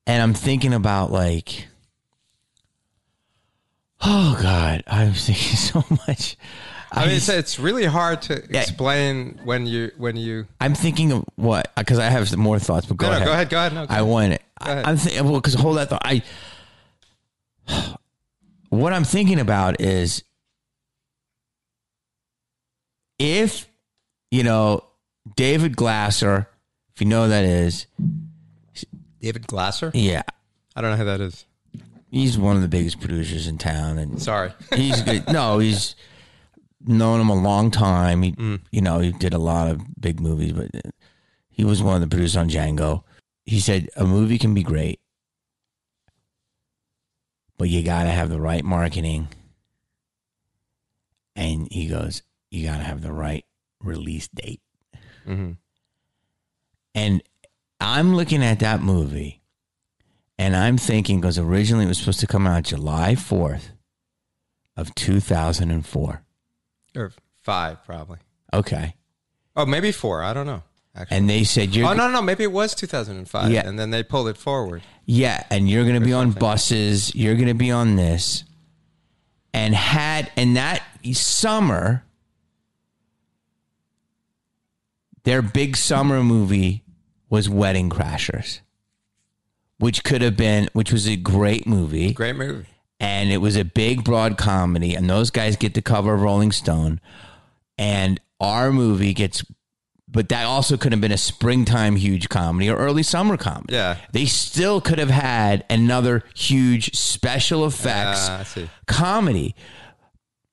And 0.08 0.22
I'm 0.24 0.34
thinking 0.36 0.74
about 0.74 1.12
like, 1.12 1.68
oh 4.02 4.38
God, 4.42 4.84
I'm 4.88 5.14
thinking 5.28 5.58
so 5.58 5.84
much. 6.08 6.38
I 6.92 7.06
mean, 7.08 7.16
it's, 7.16 7.28
it's 7.30 7.60
really 7.60 7.86
hard 7.86 8.22
to 8.24 8.36
explain 8.58 9.40
when 9.44 9.66
you 9.66 9.92
when 9.98 10.16
you. 10.16 10.48
I'm 10.62 10.74
thinking 10.76 11.12
of 11.12 11.26
what 11.36 11.72
because 11.76 12.00
I 12.00 12.06
have 12.10 12.30
some 12.30 12.40
more 12.40 12.60
thoughts. 12.60 12.86
But 12.86 12.98
go 12.98 13.08
No, 13.08 13.12
no, 13.12 13.18
ahead. 13.18 13.26
go 13.28 13.32
ahead. 13.34 13.50
Go 13.50 13.58
ahead. 13.58 13.74
No, 13.74 13.86
go 13.88 13.94
I 13.94 14.02
want 14.02 14.34
it. 14.34 14.42
Go 14.64 14.72
ahead. 14.72 14.86
I, 14.86 14.90
am 14.92 14.98
thinking 14.98 15.24
well 15.26 15.36
because 15.36 15.54
hold 15.56 15.78
that 15.78 15.90
thought. 15.90 16.02
I 16.06 16.22
what 18.70 18.94
I'm 18.94 19.04
thinking 19.04 19.40
about 19.40 19.82
is 19.82 20.24
if 23.20 23.68
you 24.32 24.44
know 24.44 24.84
David 25.36 25.76
Glasser, 25.76 26.48
if 26.94 27.02
you 27.02 27.08
know 27.08 27.24
who 27.24 27.30
that 27.30 27.46
is, 27.46 27.88
David 29.22 29.48
Glasser. 29.48 29.92
yeah, 29.94 30.24
I 30.76 30.82
don't 30.82 30.92
know 30.92 30.98
who 30.98 31.06
that 31.06 31.22
is. 31.22 31.46
he's 32.12 32.38
one 32.38 32.56
of 32.56 32.62
the 32.62 32.68
biggest 32.68 33.00
producers 33.00 33.48
in 33.48 33.58
town, 33.58 33.98
and 33.98 34.22
Sorry. 34.22 34.52
he's 34.74 35.02
good. 35.02 35.28
No, 35.32 35.60
he's 35.60 35.96
known 36.88 37.22
him 37.22 37.30
a 37.30 37.36
long 37.36 37.72
time. 37.72 38.22
He, 38.22 38.34
you 38.72 38.82
know, 38.82 39.00
he 39.00 39.12
did 39.12 39.34
a 39.34 39.40
lot 39.40 39.70
of 39.70 39.82
big 40.00 40.20
movies, 40.20 40.54
but 40.54 40.70
he 41.50 41.64
was 41.64 41.82
one 41.82 41.96
of 41.96 42.02
the 42.02 42.08
producers 42.08 42.38
on 42.38 42.50
Django. 42.50 43.04
He 43.46 43.60
said 43.60 43.90
a 43.96 44.06
movie 44.06 44.38
can 44.38 44.54
be 44.54 44.64
great, 44.64 45.00
but 47.58 47.70
you 47.70 47.84
got 47.84 48.04
to 48.04 48.10
have 48.12 48.30
the 48.30 48.40
right 48.42 48.64
marketing. 48.64 49.28
And 51.36 51.68
he 51.72 51.88
goes, 51.88 52.22
you 52.50 52.66
got 52.66 52.78
to 52.78 52.84
have 52.84 53.02
the 53.02 53.12
right 53.12 53.46
release 53.82 54.28
date. 54.30 54.62
hmm 55.26 55.52
And 56.94 57.22
I'm 57.80 58.16
looking 58.16 58.44
at 58.44 58.60
that 58.60 58.82
movie 58.82 59.42
and 60.38 60.56
I'm 60.56 60.78
thinking, 60.78 61.22
because 61.22 61.38
originally 61.38 61.86
it 61.86 61.90
was 61.90 61.98
supposed 62.00 62.20
to 62.22 62.28
come 62.28 62.48
out 62.48 62.64
July 62.64 63.16
4th 63.16 63.70
of 64.76 64.94
2004. 64.96 66.25
Or 66.96 67.12
five, 67.44 67.84
probably. 67.86 68.20
Okay. 68.54 68.96
Oh, 69.56 69.66
maybe 69.66 69.92
four. 69.92 70.24
I 70.24 70.34
don't 70.34 70.46
know. 70.46 70.64
Actually. 70.96 71.18
And 71.18 71.30
they 71.30 71.44
said, 71.44 71.76
you're, 71.76 71.88
oh 71.90 71.94
no, 71.94 72.10
no, 72.10 72.22
maybe 72.22 72.44
it 72.46 72.52
was 72.54 72.74
2005, 72.74 73.52
Yeah. 73.52 73.68
and 73.68 73.78
then 73.78 73.90
they 73.92 74.02
pulled 74.02 74.30
it 74.30 74.38
forward. 74.38 74.82
yeah, 75.06 75.44
and 75.50 75.70
you're 75.70 75.84
going 75.84 76.00
to 76.00 76.06
be 76.06 76.14
on 76.14 76.28
something. 76.28 76.40
buses. 76.40 77.14
You're 77.14 77.36
going 77.36 77.48
to 77.50 77.54
be 77.54 77.70
on 77.70 77.98
this. 77.98 78.46
And 79.54 79.76
had, 79.76 80.32
and 80.38 80.56
that 80.56 80.82
summer, 81.14 82.04
their 85.24 85.42
big 85.42 85.76
summer 85.78 86.24
movie 86.24 86.84
was 87.30 87.50
Wedding 87.50 87.90
Crashers, 87.90 88.60
which 89.80 90.04
could 90.04 90.22
have 90.22 90.38
been, 90.38 90.70
which 90.74 90.92
was 90.92 91.08
a 91.08 91.16
great 91.16 91.66
movie. 91.68 92.14
Great 92.14 92.36
movie. 92.36 92.68
And 93.00 93.32
it 93.32 93.38
was 93.38 93.56
a 93.56 93.66
big 93.66 94.04
broad 94.04 94.38
comedy 94.38 94.96
and 94.96 95.10
those 95.10 95.30
guys 95.32 95.56
get 95.58 95.74
the 95.74 95.82
cover 95.82 96.14
of 96.14 96.22
rolling 96.22 96.52
stone. 96.52 97.00
And 97.78 98.20
our 98.40 98.72
movie 98.72 99.14
gets 99.14 99.44
but 100.08 100.30
that 100.30 100.46
also 100.46 100.78
could 100.78 100.94
have 100.94 101.02
been 101.02 101.12
a 101.12 101.18
springtime 101.18 101.98
huge 101.98 102.30
comedy 102.30 102.70
or 102.70 102.78
early 102.78 103.04
summer 103.04 103.36
comedy. 103.36 103.74
Yeah. 103.74 103.98
they 104.14 104.26
still 104.26 104.80
could 104.80 104.98
have 105.00 105.10
had 105.10 105.66
another 105.70 106.24
huge 106.36 106.96
special 106.96 107.66
effects 107.66 108.30
ah, 108.30 108.44
see. 108.44 108.70
comedy. 108.88 109.56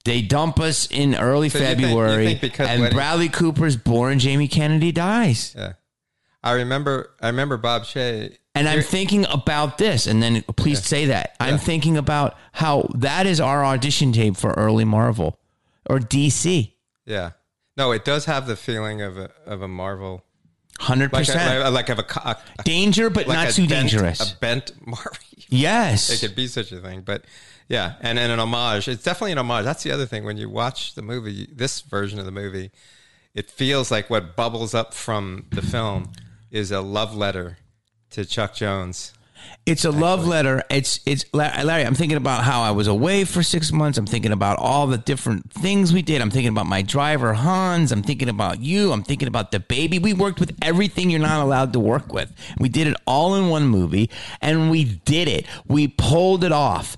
They 0.05 0.21
dump 0.21 0.59
us 0.59 0.89
in 0.91 1.15
early 1.15 1.49
So 1.49 1.59
you 1.59 1.65
think- 1.65 1.79
you 1.81 1.87
february 1.87 2.35
think 2.35 2.59
and 2.59 2.81
Wedding- 2.83 2.97
bradley 2.97 3.29
cooper's 3.29 3.77
born 3.77 4.19
jamie 4.19 4.49
kennedy 4.49 4.91
dies. 4.91 5.55
Yeah, 5.57 5.75
I 6.43 6.53
remember. 6.53 7.11
I 7.21 7.29
remember 7.29 7.57
Bob 7.57 7.83
Shaye. 7.83 8.37
And 8.55 8.69
I'm 8.69 8.83
thinking 8.83 9.25
about 9.31 9.79
this, 9.79 10.07
and 10.07 10.23
then 10.23 10.43
please 10.43 10.85
say 10.85 11.07
that. 11.07 11.37
I'm 11.41 11.57
thinking 11.57 11.97
about 11.97 12.37
how 12.53 12.89
that 12.95 13.27
is 13.27 13.41
our 13.41 13.65
audition 13.65 14.13
tape 14.13 14.37
for 14.37 14.53
early 14.53 14.85
Marvel 14.85 15.39
or 15.89 15.99
DC. 15.99 16.73
Yeah. 17.07 17.31
No, 17.79 17.93
it 17.93 18.05
does 18.05 18.27
have 18.27 18.47
the 18.47 18.57
feeling 18.57 19.01
of 19.01 19.17
a 19.17 19.31
of 19.47 19.63
a 19.63 19.69
Marvel, 19.69 20.23
Hundred 20.79 21.13
like 21.13 21.29
a, 21.29 21.71
like, 21.71 21.89
of 21.89 21.99
a, 21.99 22.03
co- 22.03 22.31
a 22.31 22.37
danger, 22.65 23.09
but 23.09 23.27
like 23.27 23.37
not 23.37 23.55
too 23.55 23.67
bent- 23.67 23.91
dangerous. 23.91 24.33
A 24.33 24.37
bent 24.37 24.73
Marvel. 24.87 25.13
Yes. 25.49 26.09
It 26.09 26.27
could 26.27 26.35
be 26.35 26.47
such 26.47 26.73
a 26.73 26.79
thing, 26.79 27.03
but 27.03 27.25
yeah, 27.69 27.97
and 28.01 28.19
and 28.19 28.33
an 28.33 28.39
homage. 28.41 28.89
It's 28.89 29.03
definitely 29.03 29.33
an 29.33 29.39
homage. 29.39 29.65
That's 29.65 29.83
the 29.83 29.93
other 29.93 30.07
thing. 30.07 30.25
When 30.25 30.39
you 30.39 30.49
watch 30.49 30.95
the 30.95 31.03
movie, 31.03 31.47
this 31.53 31.83
version 31.83 32.19
of 32.19 32.25
the 32.25 32.31
movie, 32.33 32.71
it 33.35 33.51
feels 33.51 33.91
like 33.91 34.09
what 34.09 34.35
bubbles 34.35 34.73
up 34.75 34.95
from 34.95 35.47
the 35.51 35.61
film 35.61 36.13
is 36.53 36.71
a 36.71 36.83
love 36.83 37.17
letter 37.17 37.57
to 38.11 38.27
Chuck 38.27 38.55
Jones. 38.55 39.15
it's 39.67 39.85
a 39.87 39.91
love 39.91 40.27
letter. 40.27 40.63
It's 40.71 41.01
it's 41.07 41.25
Larry. 41.33 41.85
I'm 41.85 41.95
thinking 41.95 42.19
about 42.19 42.45
how 42.45 42.61
I 42.61 42.71
was 42.73 42.87
away 42.87 43.25
for 43.25 43.43
six 43.43 43.73
months. 43.73 43.97
I'm 43.97 44.07
thinking 44.07 44.33
about 44.33 44.59
all 44.59 44.87
the 44.87 44.99
different 44.99 45.51
things 45.51 45.93
we 45.93 46.03
did. 46.03 46.21
I'm 46.21 46.31
thinking 46.31 46.51
about 46.51 46.67
my 46.67 46.83
driver 46.83 47.33
Hans. 47.33 47.91
I'm 47.91 48.03
thinking 48.03 48.29
about 48.29 48.61
you. 48.61 48.93
I'm 48.93 49.03
thinking 49.03 49.29
about 49.29 49.51
the 49.51 49.61
baby. 49.61 49.99
We 49.99 50.13
worked 50.13 50.41
with 50.41 50.55
everything 50.61 51.09
you're 51.11 51.21
not 51.21 51.43
allowed 51.43 51.73
to 51.73 51.81
work 51.81 52.13
with. 52.13 52.31
We 52.59 52.69
did 52.69 52.87
it 52.87 52.97
all 53.07 53.35
in 53.35 53.49
one 53.49 53.67
movie, 53.67 54.11
and 54.43 54.71
we 54.71 54.85
did 54.85 55.29
it. 55.29 55.47
We 55.67 55.89
pulled 55.89 56.45
it 56.45 56.53
off, 56.53 56.97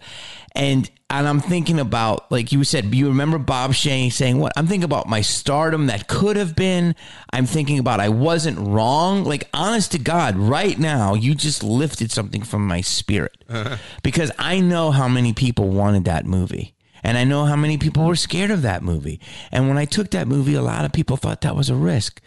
and 0.54 0.90
and 1.11 1.28
I'm 1.28 1.40
thinking 1.40 1.78
about 1.78 2.30
like 2.30 2.52
you 2.52 2.64
said. 2.64 2.94
You 2.94 3.08
remember 3.08 3.38
Bob 3.38 3.75
Shane 3.75 4.11
saying 4.11 4.38
what? 4.38 4.52
I'm 4.56 4.66
thinking 4.66 4.84
about 4.84 5.08
my 5.08 5.20
stardom 5.20 5.87
that 5.87 6.08
could 6.08 6.37
have 6.37 6.56
been. 6.56 6.94
I'm 7.32 7.46
thinking 7.46 7.78
about 7.78 8.00
I 8.00 8.08
wasn't 8.08 8.58
wrong. 8.58 9.25
Like 9.25 9.49
honest 9.52 9.92
to 9.92 9.99
God, 9.99 10.37
right 10.37 10.78
now 10.78 11.14
you 11.14 11.34
just 11.34 11.62
lifted 11.62 12.11
something 12.11 12.42
from 12.42 12.66
my 12.66 12.80
spirit 12.80 13.37
because 14.02 14.30
I 14.38 14.61
know 14.61 14.90
how 14.90 15.08
many 15.08 15.32
people 15.32 15.68
wanted 15.68 16.04
that 16.06 16.26
movie. 16.26 16.75
And 17.02 17.18
I 17.18 17.25
know 17.25 17.44
how 17.44 17.56
many 17.56 17.76
people 17.76 18.06
were 18.06 18.16
scared 18.16 18.50
of 18.50 18.62
that 18.62 18.82
movie. 18.82 19.20
And 19.52 19.68
when 19.68 19.76
I 19.76 19.84
took 19.84 20.11
that 20.12 20.26
movie, 20.26 20.54
a 20.54 20.62
lot 20.62 20.87
of 20.87 20.92
people 20.92 21.18
thought 21.18 21.42
that 21.42 21.54
was 21.54 21.68
a 21.68 21.75
risk. 21.75 22.23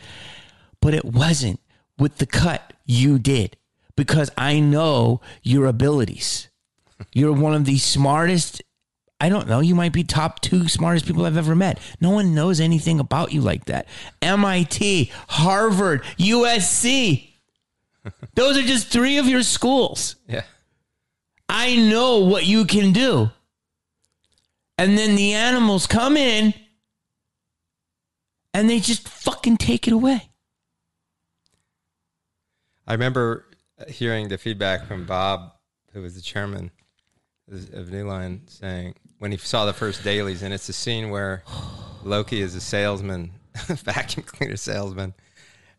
But 0.81 0.93
it 0.93 1.03
wasn't 1.03 1.59
with 1.97 2.19
the 2.19 2.27
cut 2.27 2.73
you 2.85 3.17
did 3.17 3.57
because 3.95 4.29
I 4.37 4.59
know 4.59 5.19
your 5.41 5.65
abilities. 5.65 6.49
You're 7.13 7.33
one 7.33 7.53
of 7.53 7.65
the 7.65 7.77
smartest. 7.77 8.61
I 9.19 9.29
don't 9.29 9.47
know. 9.47 9.59
You 9.59 9.75
might 9.75 9.93
be 9.93 10.03
top 10.03 10.41
two 10.41 10.67
smartest 10.67 11.05
people 11.05 11.25
I've 11.25 11.37
ever 11.37 11.55
met. 11.55 11.79
No 11.99 12.11
one 12.11 12.35
knows 12.35 12.59
anything 12.59 12.99
about 12.99 13.31
you 13.31 13.41
like 13.41 13.65
that. 13.65 13.87
MIT, 14.21 15.11
Harvard, 15.29 16.03
USC. 16.19 17.29
Those 18.35 18.57
are 18.57 18.63
just 18.63 18.87
three 18.87 19.17
of 19.17 19.25
your 19.25 19.43
schools. 19.43 20.15
Yeah. 20.27 20.43
I 21.49 21.75
know 21.75 22.19
what 22.19 22.45
you 22.45 22.65
can 22.65 22.93
do. 22.93 23.31
And 24.77 24.97
then 24.97 25.15
the 25.15 25.33
animals 25.33 25.87
come 25.87 26.15
in 26.15 26.53
and 28.53 28.69
they 28.69 28.79
just 28.79 29.07
fucking 29.07 29.57
take 29.57 29.87
it 29.87 29.93
away. 29.93 30.29
I 32.85 32.93
remember 32.93 33.45
hearing 33.87 34.29
the 34.29 34.37
feedback 34.37 34.87
from 34.87 35.05
Bob, 35.05 35.53
who 35.93 36.01
was 36.01 36.15
the 36.15 36.21
chairman 36.21 36.71
of 37.49 37.91
New 37.91 38.05
Line, 38.05 38.41
saying 38.47 38.95
when 39.19 39.31
he 39.31 39.37
saw 39.37 39.65
the 39.65 39.73
first 39.73 40.03
dailies, 40.03 40.43
and 40.43 40.53
it's 40.53 40.69
a 40.69 40.73
scene 40.73 41.09
where 41.09 41.43
Loki 42.03 42.41
is 42.41 42.55
a 42.55 42.61
salesman, 42.61 43.31
vacuum 43.67 44.25
cleaner 44.25 44.57
salesman, 44.57 45.13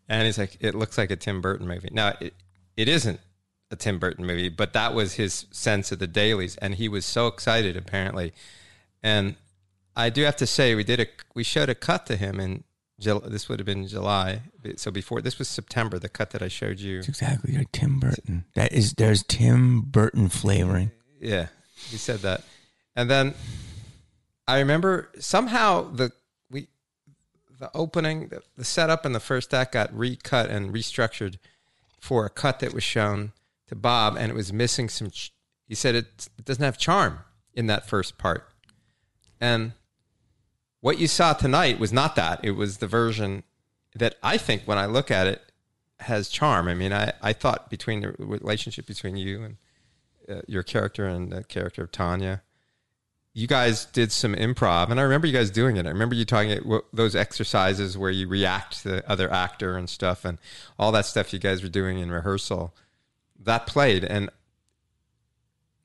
and 0.07 0.25
he's 0.25 0.37
like, 0.37 0.57
"It 0.59 0.75
looks 0.75 0.97
like 0.97 1.11
a 1.11 1.15
Tim 1.15 1.41
Burton 1.41 1.67
movie." 1.67 1.89
Now, 1.91 2.13
it, 2.19 2.33
it 2.75 2.87
isn't 2.87 3.19
a 3.71 3.75
Tim 3.75 3.99
Burton 3.99 4.25
movie, 4.25 4.49
but 4.49 4.73
that 4.73 4.93
was 4.93 5.13
his 5.13 5.45
sense 5.51 5.91
of 5.91 5.99
the 5.99 6.07
dailies, 6.07 6.57
and 6.57 6.75
he 6.75 6.89
was 6.89 7.05
so 7.05 7.27
excited 7.27 7.77
apparently 7.77 8.33
and 9.03 9.35
I 9.95 10.09
do 10.09 10.23
have 10.23 10.35
to 10.37 10.47
say 10.47 10.75
we 10.75 10.83
did 10.83 10.99
a 10.99 11.07
we 11.35 11.43
showed 11.43 11.69
a 11.69 11.75
cut 11.75 12.05
to 12.07 12.15
him 12.15 12.39
in 12.39 12.63
this 13.01 13.47
would 13.47 13.59
have 13.59 13.65
been 13.65 13.87
July. 13.87 14.41
So 14.75 14.91
before 14.91 15.21
this 15.21 15.39
was 15.39 15.47
September, 15.47 15.99
the 15.99 16.09
cut 16.09 16.31
that 16.31 16.41
I 16.41 16.49
showed 16.49 16.81
you. 16.81 16.99
It's 16.99 17.07
exactly 17.07 17.55
like 17.57 17.71
Tim 17.71 17.97
Burton. 17.97 18.43
That 18.55 18.73
is 18.73 18.93
there's 18.93 19.23
Tim 19.23 19.81
Burton 19.81 20.27
flavoring. 20.27 20.91
Yeah, 21.19 21.47
he 21.89 21.97
said 21.97 22.19
that, 22.19 22.43
and 22.95 23.09
then 23.09 23.33
I 24.47 24.59
remember 24.59 25.09
somehow 25.19 25.89
the 25.91 26.11
we 26.49 26.67
the 27.59 27.69
opening, 27.73 28.29
the, 28.29 28.41
the 28.57 28.65
setup, 28.65 29.05
and 29.05 29.13
the 29.13 29.19
first 29.19 29.53
act 29.53 29.73
got 29.73 29.93
recut 29.95 30.49
and 30.49 30.73
restructured 30.73 31.37
for 31.99 32.25
a 32.25 32.29
cut 32.29 32.59
that 32.59 32.73
was 32.73 32.83
shown 32.83 33.31
to 33.67 33.75
Bob, 33.75 34.15
and 34.17 34.31
it 34.31 34.35
was 34.35 34.51
missing 34.51 34.89
some. 34.89 35.11
ch- 35.11 35.31
He 35.67 35.75
said 35.75 35.95
it, 35.95 36.27
it 36.37 36.45
doesn't 36.45 36.63
have 36.63 36.77
charm 36.77 37.19
in 37.53 37.67
that 37.67 37.87
first 37.87 38.17
part, 38.17 38.49
and 39.39 39.73
what 40.81 40.97
you 40.97 41.07
saw 41.07 41.33
tonight 41.33 41.79
was 41.79 41.91
not 41.91 42.15
that. 42.15 42.39
It 42.43 42.51
was 42.51 42.77
the 42.77 42.87
version 42.87 43.43
that 43.95 44.15
I 44.23 44.37
think, 44.37 44.63
when 44.63 44.77
I 44.77 44.85
look 44.85 45.11
at 45.11 45.27
it, 45.27 45.41
has 45.99 46.29
charm. 46.29 46.67
I 46.67 46.73
mean, 46.73 46.93
I, 46.93 47.11
I 47.21 47.33
thought 47.33 47.69
between 47.69 48.01
the 48.01 48.15
relationship 48.17 48.85
between 48.85 49.17
you 49.17 49.43
and 49.43 49.57
uh, 50.29 50.41
your 50.47 50.63
character 50.63 51.05
and 51.05 51.31
the 51.31 51.43
character 51.43 51.83
of 51.83 51.91
Tonya, 51.91 52.41
you 53.33 53.47
guys 53.47 53.85
did 53.85 54.11
some 54.11 54.35
improv, 54.35 54.89
and 54.89 54.99
I 54.99 55.03
remember 55.03 55.27
you 55.27 55.33
guys 55.33 55.49
doing 55.51 55.77
it. 55.77 55.85
I 55.85 55.89
remember 55.89 56.15
you 56.15 56.25
talking 56.25 56.51
at 56.51 56.63
those 56.91 57.15
exercises 57.15 57.97
where 57.97 58.11
you 58.11 58.27
react 58.27 58.83
to 58.83 58.89
the 58.89 59.09
other 59.09 59.31
actor 59.31 59.77
and 59.77 59.89
stuff, 59.89 60.25
and 60.25 60.37
all 60.77 60.91
that 60.91 61.05
stuff 61.05 61.31
you 61.31 61.39
guys 61.39 61.63
were 61.63 61.69
doing 61.69 61.99
in 61.99 62.11
rehearsal. 62.11 62.73
That 63.41 63.67
played, 63.67 64.03
and 64.03 64.29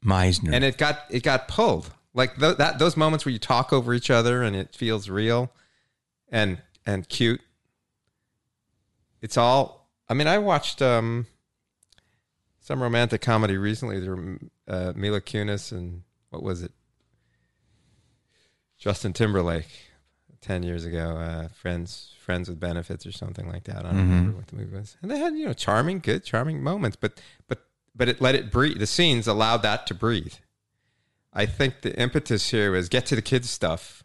Meisner. 0.05 0.53
and 0.53 0.65
it 0.65 0.77
got 0.79 1.05
it 1.11 1.23
got 1.23 1.49
pulled 1.49 1.91
like 2.15 2.39
th- 2.39 2.57
that 2.57 2.79
those 2.79 2.97
moments 2.97 3.25
where 3.25 3.33
you 3.33 3.39
talk 3.39 3.73
over 3.73 3.93
each 3.93 4.11
other 4.11 4.43
and 4.43 4.55
it 4.55 4.75
feels 4.75 5.09
real 5.11 5.51
and 6.31 6.59
and 6.87 7.09
cute 7.09 7.41
it's 9.21 9.37
all 9.37 9.89
i 10.09 10.15
mean 10.15 10.27
i 10.27 10.39
watched 10.39 10.81
um 10.83 11.27
some 12.65 12.83
romantic 12.83 13.21
comedy 13.21 13.59
recently 13.59 14.01
there 14.01 14.17
were 14.17 14.39
uh, 14.67 14.93
mila 14.97 15.21
kunis 15.21 15.71
and 15.71 16.03
what 16.31 16.43
was 16.43 16.63
it? 16.63 16.73
Justin 18.79 19.13
timberlake 19.13 19.69
10 20.41 20.63
years 20.63 20.85
ago 20.85 21.17
uh 21.17 21.49
friends 21.49 22.15
friends 22.21 22.49
with 22.49 22.59
benefits 22.59 23.07
or 23.07 23.13
something 23.13 23.47
like 23.49 23.65
that. 23.65 23.85
I 23.85 23.91
don't 23.91 23.97
remember 23.99 24.37
what 24.39 24.47
the 24.47 24.57
movie 24.57 24.75
was. 24.77 24.97
And 25.03 25.11
they 25.11 25.19
had 25.19 25.35
you 25.35 25.47
know 25.47 25.53
charming 25.53 26.01
good 26.01 26.25
charming 26.25 26.63
moments 26.63 26.97
but 26.97 27.21
but 27.49 27.61
but 27.95 28.09
it 28.09 28.21
let 28.21 28.35
it 28.35 28.51
breathe. 28.51 28.79
The 28.79 28.87
scenes 28.87 29.27
allowed 29.29 29.59
that 29.59 29.87
to 29.89 29.95
breathe. 29.95 30.35
I 31.33 31.47
think 31.47 31.83
the 31.83 31.95
impetus 32.01 32.51
here 32.51 32.73
was 32.73 32.89
get 32.89 33.07
to 33.07 33.17
the 33.17 33.23
kids 33.23 33.51
stuff 33.51 34.03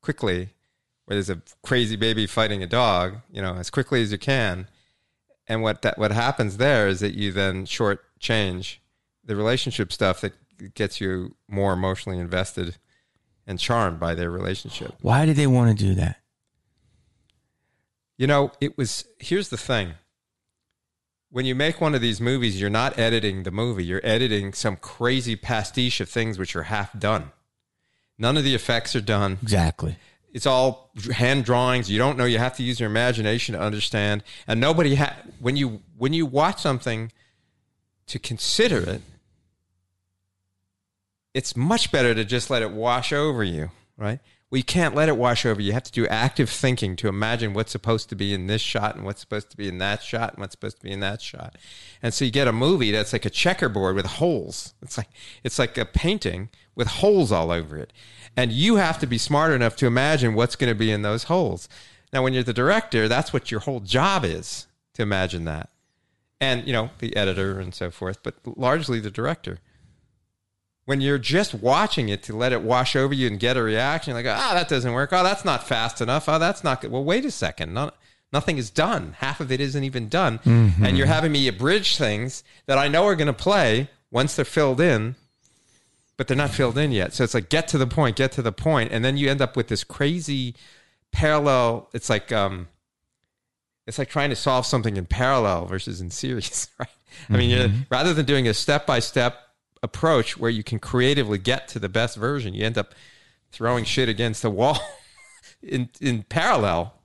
quickly, 0.00 0.50
where 1.04 1.16
there's 1.16 1.30
a 1.30 1.42
crazy 1.62 1.96
baby 1.96 2.26
fighting 2.26 2.62
a 2.62 2.66
dog, 2.66 3.16
you 3.30 3.42
know, 3.42 3.54
as 3.56 3.70
quickly 3.70 4.02
as 4.02 4.12
you 4.12 4.18
can. 4.18 4.68
And 5.48 5.62
what 5.62 5.82
that 5.82 5.98
what 5.98 6.12
happens 6.12 6.56
there 6.56 6.88
is 6.88 7.00
that 7.00 7.14
you 7.14 7.32
then 7.32 7.66
short 7.66 8.04
change 8.18 8.82
the 9.24 9.36
relationship 9.36 9.92
stuff 9.92 10.20
that 10.20 10.32
gets 10.74 11.00
you 11.00 11.36
more 11.48 11.72
emotionally 11.72 12.18
invested 12.18 12.76
and 13.46 13.58
charmed 13.58 14.00
by 14.00 14.14
their 14.14 14.30
relationship. 14.30 14.94
Why 15.00 15.24
did 15.24 15.36
they 15.36 15.46
want 15.46 15.76
to 15.76 15.84
do 15.84 15.94
that? 15.94 16.18
You 18.18 18.26
know, 18.26 18.52
it 18.60 18.76
was 18.76 19.04
here's 19.18 19.50
the 19.50 19.56
thing. 19.56 19.94
When 21.30 21.44
you 21.44 21.54
make 21.54 21.80
one 21.80 21.94
of 21.94 22.00
these 22.00 22.20
movies, 22.20 22.60
you're 22.60 22.70
not 22.70 22.98
editing 22.98 23.42
the 23.42 23.50
movie, 23.50 23.84
you're 23.84 24.00
editing 24.02 24.52
some 24.52 24.76
crazy 24.76 25.36
pastiche 25.36 26.00
of 26.00 26.08
things 26.08 26.38
which 26.38 26.56
are 26.56 26.64
half 26.64 26.98
done. 26.98 27.32
None 28.18 28.36
of 28.36 28.44
the 28.44 28.54
effects 28.54 28.96
are 28.96 29.02
done. 29.02 29.38
Exactly. 29.42 29.96
It's 30.36 30.44
all 30.44 30.90
hand 31.14 31.46
drawings. 31.46 31.90
You 31.90 31.96
don't 31.96 32.18
know. 32.18 32.26
You 32.26 32.36
have 32.36 32.54
to 32.58 32.62
use 32.62 32.78
your 32.78 32.90
imagination 32.90 33.54
to 33.54 33.58
understand. 33.58 34.22
And 34.46 34.60
nobody 34.60 34.96
ha- 34.96 35.16
when 35.40 35.56
you 35.56 35.80
when 35.96 36.12
you 36.12 36.26
watch 36.26 36.60
something 36.60 37.10
to 38.06 38.18
consider 38.18 38.80
it, 38.80 39.00
it's 41.32 41.56
much 41.56 41.90
better 41.90 42.14
to 42.14 42.22
just 42.22 42.50
let 42.50 42.60
it 42.60 42.70
wash 42.70 43.14
over 43.14 43.42
you, 43.42 43.70
right? 43.96 44.20
Well, 44.50 44.58
you 44.58 44.64
can't 44.64 44.94
let 44.94 45.08
it 45.08 45.16
wash 45.16 45.46
over 45.46 45.58
you. 45.58 45.68
You 45.68 45.72
have 45.72 45.84
to 45.84 45.92
do 45.92 46.06
active 46.06 46.50
thinking 46.50 46.96
to 46.96 47.08
imagine 47.08 47.54
what's 47.54 47.72
supposed 47.72 48.10
to 48.10 48.14
be 48.14 48.34
in 48.34 48.46
this 48.46 48.60
shot 48.60 48.94
and 48.94 49.06
what's 49.06 49.22
supposed 49.22 49.50
to 49.52 49.56
be 49.56 49.68
in 49.68 49.78
that 49.78 50.02
shot 50.02 50.34
and 50.34 50.40
what's 50.40 50.52
supposed 50.52 50.76
to 50.76 50.82
be 50.82 50.92
in 50.92 51.00
that 51.00 51.22
shot. 51.22 51.56
And 52.02 52.12
so 52.12 52.26
you 52.26 52.30
get 52.30 52.46
a 52.46 52.52
movie 52.52 52.90
that's 52.90 53.14
like 53.14 53.24
a 53.24 53.30
checkerboard 53.30 53.96
with 53.96 54.04
holes. 54.04 54.74
It's 54.82 54.98
like 54.98 55.08
it's 55.42 55.58
like 55.58 55.78
a 55.78 55.86
painting 55.86 56.50
with 56.76 56.86
holes 56.86 57.32
all 57.32 57.50
over 57.50 57.76
it. 57.76 57.92
And 58.36 58.52
you 58.52 58.76
have 58.76 58.98
to 59.00 59.06
be 59.06 59.18
smart 59.18 59.52
enough 59.52 59.74
to 59.76 59.86
imagine 59.86 60.34
what's 60.34 60.56
going 60.56 60.70
to 60.70 60.78
be 60.78 60.92
in 60.92 61.02
those 61.02 61.24
holes. 61.24 61.68
Now, 62.12 62.22
when 62.22 62.32
you're 62.32 62.44
the 62.44 62.52
director, 62.52 63.08
that's 63.08 63.32
what 63.32 63.50
your 63.50 63.60
whole 63.60 63.80
job 63.80 64.24
is 64.24 64.68
to 64.94 65.02
imagine 65.02 65.44
that. 65.46 65.70
And, 66.40 66.66
you 66.66 66.72
know, 66.72 66.90
the 66.98 67.16
editor 67.16 67.58
and 67.58 67.74
so 67.74 67.90
forth, 67.90 68.22
but 68.22 68.34
largely 68.44 69.00
the 69.00 69.10
director 69.10 69.58
when 70.86 71.00
you're 71.00 71.18
just 71.18 71.52
watching 71.52 72.08
it 72.08 72.22
to 72.22 72.34
let 72.34 72.52
it 72.52 72.62
wash 72.62 72.96
over 72.96 73.12
you 73.12 73.26
and 73.26 73.38
get 73.38 73.56
a 73.56 73.62
reaction, 73.62 74.14
like, 74.14 74.24
ah, 74.26 74.52
that 74.54 74.68
doesn't 74.68 74.92
work. 74.92 75.12
Oh, 75.12 75.22
that's 75.22 75.44
not 75.44 75.66
fast 75.66 76.00
enough. 76.00 76.28
Oh, 76.28 76.38
that's 76.38 76.64
not 76.64 76.80
good. 76.80 76.92
Well, 76.92 77.04
wait 77.04 77.24
a 77.24 77.30
second. 77.30 77.74
Not, 77.74 77.96
nothing 78.32 78.56
is 78.56 78.70
done. 78.70 79.16
Half 79.18 79.40
of 79.40 79.50
it 79.50 79.60
isn't 79.60 79.82
even 79.82 80.08
done. 80.08 80.38
Mm-hmm. 80.38 80.84
And 80.84 80.96
you're 80.96 81.08
having 81.08 81.32
me 81.32 81.48
abridge 81.48 81.96
things 81.96 82.44
that 82.66 82.78
I 82.78 82.86
know 82.86 83.04
are 83.04 83.16
going 83.16 83.26
to 83.26 83.32
play 83.32 83.90
once 84.12 84.36
they're 84.36 84.44
filled 84.44 84.80
in, 84.80 85.16
but 86.16 86.28
they're 86.28 86.36
not 86.36 86.50
filled 86.50 86.78
in 86.78 86.92
yet. 86.92 87.12
So 87.12 87.24
it's 87.24 87.34
like, 87.34 87.48
get 87.48 87.68
to 87.68 87.78
the 87.78 87.86
point, 87.86 88.16
get 88.16 88.32
to 88.32 88.42
the. 88.42 88.52
And 88.90 89.04
then 89.04 89.16
you 89.16 89.30
end 89.30 89.40
up 89.40 89.56
with 89.56 89.68
this 89.68 89.84
crazy 89.84 90.54
parallel. 91.12 91.88
It's 91.92 92.08
like, 92.08 92.32
um, 92.32 92.68
it's 93.86 93.98
like 93.98 94.08
trying 94.08 94.30
to 94.30 94.36
solve 94.36 94.66
something 94.66 94.96
in 94.96 95.06
parallel 95.06 95.66
versus 95.66 96.00
in 96.00 96.10
series, 96.10 96.68
right? 96.78 96.88
I 97.30 97.36
mean, 97.36 97.50
you're, 97.50 97.70
rather 97.90 98.12
than 98.12 98.26
doing 98.26 98.48
a 98.48 98.54
step 98.54 98.86
by 98.86 98.98
step 98.98 99.38
approach 99.82 100.36
where 100.36 100.50
you 100.50 100.62
can 100.62 100.78
creatively 100.78 101.38
get 101.38 101.68
to 101.68 101.78
the 101.78 101.88
best 101.88 102.16
version, 102.16 102.54
you 102.54 102.64
end 102.64 102.76
up 102.76 102.94
throwing 103.52 103.84
shit 103.84 104.08
against 104.08 104.42
the 104.42 104.50
wall 104.50 104.78
in 105.62 105.88
in 106.00 106.24
parallel 106.24 106.95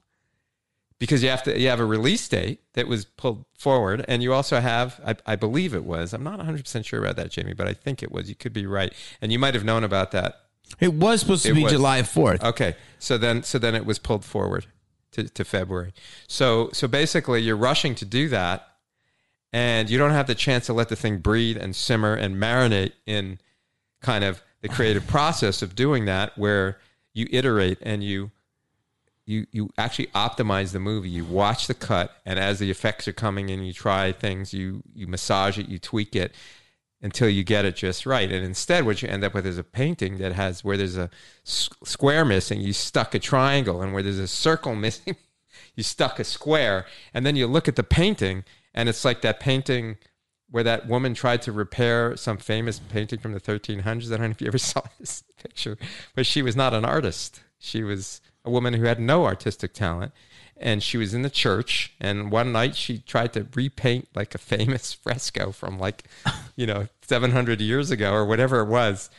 because 1.01 1.21
you 1.23 1.29
have 1.29 1.43
to 1.43 1.59
you 1.59 1.67
have 1.67 1.79
a 1.79 1.85
release 1.85 2.25
date 2.27 2.61
that 2.73 2.87
was 2.87 3.05
pulled 3.05 3.43
forward 3.57 4.05
and 4.07 4.21
you 4.23 4.31
also 4.31 4.59
have 4.61 5.01
I, 5.05 5.33
I 5.33 5.35
believe 5.35 5.73
it 5.73 5.83
was 5.83 6.13
I'm 6.13 6.23
not 6.23 6.39
100% 6.39 6.85
sure 6.85 6.99
about 6.99 7.15
that 7.15 7.31
Jamie 7.31 7.53
but 7.53 7.67
I 7.67 7.73
think 7.73 8.01
it 8.03 8.11
was 8.11 8.29
you 8.29 8.35
could 8.35 8.53
be 8.53 8.65
right 8.67 8.93
and 9.19 9.31
you 9.31 9.39
might 9.39 9.55
have 9.55 9.65
known 9.65 9.83
about 9.83 10.11
that 10.11 10.35
It 10.79 10.93
was 10.93 11.19
supposed 11.21 11.43
to 11.43 11.51
It 11.51 11.55
be 11.55 11.63
was. 11.63 11.71
July 11.73 12.01
4th. 12.03 12.43
Okay, 12.43 12.75
so 12.99 13.17
then 13.17 13.43
so 13.43 13.57
then 13.59 13.75
it 13.75 13.85
was 13.85 13.99
pulled 13.99 14.23
forward 14.23 14.67
to, 15.13 15.27
to 15.27 15.43
February. 15.43 15.93
So 16.27 16.69
so 16.71 16.87
basically, 16.87 17.41
you're 17.41 17.57
rushing 17.57 17.95
to 17.95 18.05
do 18.05 18.29
that, 18.29 18.67
and 19.51 19.89
you 19.89 19.97
don't 19.97 20.11
have 20.11 20.27
the 20.27 20.35
chance 20.35 20.67
to 20.67 20.73
let 20.73 20.87
the 20.89 20.95
thing 20.95 21.17
breathe 21.17 21.57
and 21.57 21.75
simmer 21.75 22.13
and 22.13 22.35
marinate 22.35 22.93
in 23.05 23.39
kind 24.01 24.23
of 24.23 24.41
the 24.61 24.69
creative 24.69 25.05
process 25.07 25.61
of 25.61 25.75
doing 25.75 26.05
that, 26.05 26.37
where 26.37 26.77
you 27.13 27.27
iterate 27.31 27.77
and 27.81 28.03
you 28.03 28.31
you 29.31 29.47
you 29.51 29.69
actually 29.77 30.07
optimize 30.07 30.73
the 30.73 30.79
movie. 30.79 31.09
You 31.09 31.25
watch 31.25 31.67
the 31.67 31.73
cut, 31.73 32.11
and 32.25 32.37
as 32.37 32.59
the 32.59 32.69
effects 32.69 33.07
are 33.07 33.13
coming 33.13 33.49
in, 33.49 33.63
you 33.63 33.73
try 33.73 34.11
things. 34.11 34.53
You 34.53 34.83
you 34.93 35.07
massage 35.07 35.57
it, 35.57 35.69
you 35.69 35.79
tweak 35.79 36.15
it 36.15 36.35
until 37.01 37.29
you 37.29 37.43
get 37.43 37.65
it 37.65 37.75
just 37.75 38.05
right. 38.05 38.31
And 38.31 38.45
instead, 38.45 38.85
what 38.85 39.01
you 39.01 39.07
end 39.07 39.23
up 39.23 39.33
with 39.33 39.47
is 39.47 39.57
a 39.57 39.63
painting 39.63 40.17
that 40.19 40.33
has 40.33 40.63
where 40.63 40.77
there's 40.77 40.97
a 40.97 41.09
square 41.43 42.23
missing, 42.25 42.61
you 42.61 42.73
stuck 42.73 43.15
a 43.15 43.19
triangle, 43.19 43.81
and 43.81 43.93
where 43.93 44.03
there's 44.03 44.19
a 44.19 44.27
circle 44.27 44.75
missing, 44.87 45.15
you 45.75 45.83
stuck 45.83 46.19
a 46.19 46.23
square. 46.23 46.85
And 47.13 47.25
then 47.25 47.35
you 47.35 47.47
look 47.47 47.67
at 47.67 47.75
the 47.75 47.83
painting, 47.83 48.43
and 48.73 48.87
it's 48.87 49.05
like 49.05 49.21
that 49.21 49.39
painting 49.39 49.97
where 50.49 50.65
that 50.65 50.85
woman 50.85 51.13
tried 51.13 51.41
to 51.41 51.51
repair 51.51 52.17
some 52.17 52.37
famous 52.37 52.79
painting 52.79 53.19
from 53.19 53.31
the 53.31 53.39
1300s. 53.39 54.07
I 54.07 54.17
don't 54.17 54.19
know 54.19 54.31
if 54.31 54.41
you 54.41 54.47
ever 54.47 54.57
saw 54.71 54.81
this 54.99 55.23
picture, 55.41 55.77
but 56.13 56.25
she 56.25 56.41
was 56.41 56.55
not 56.55 56.73
an 56.73 56.85
artist. 56.85 57.41
She 57.57 57.83
was 57.83 58.21
a 58.43 58.49
woman 58.49 58.73
who 58.73 58.83
had 58.83 58.99
no 58.99 59.25
artistic 59.25 59.73
talent. 59.73 60.11
And 60.57 60.83
she 60.83 60.97
was 60.97 61.15
in 61.15 61.23
the 61.23 61.29
church, 61.31 61.95
and 61.99 62.31
one 62.31 62.51
night 62.51 62.75
she 62.75 62.99
tried 62.99 63.33
to 63.33 63.47
repaint 63.55 64.07
like 64.13 64.35
a 64.35 64.37
famous 64.37 64.93
fresco 65.03 65.51
from 65.51 65.79
like, 65.79 66.03
you 66.55 66.67
know, 66.67 66.87
700 67.01 67.59
years 67.59 67.89
ago 67.89 68.13
or 68.13 68.25
whatever 68.25 68.59
it 68.59 68.67
was. 68.67 69.09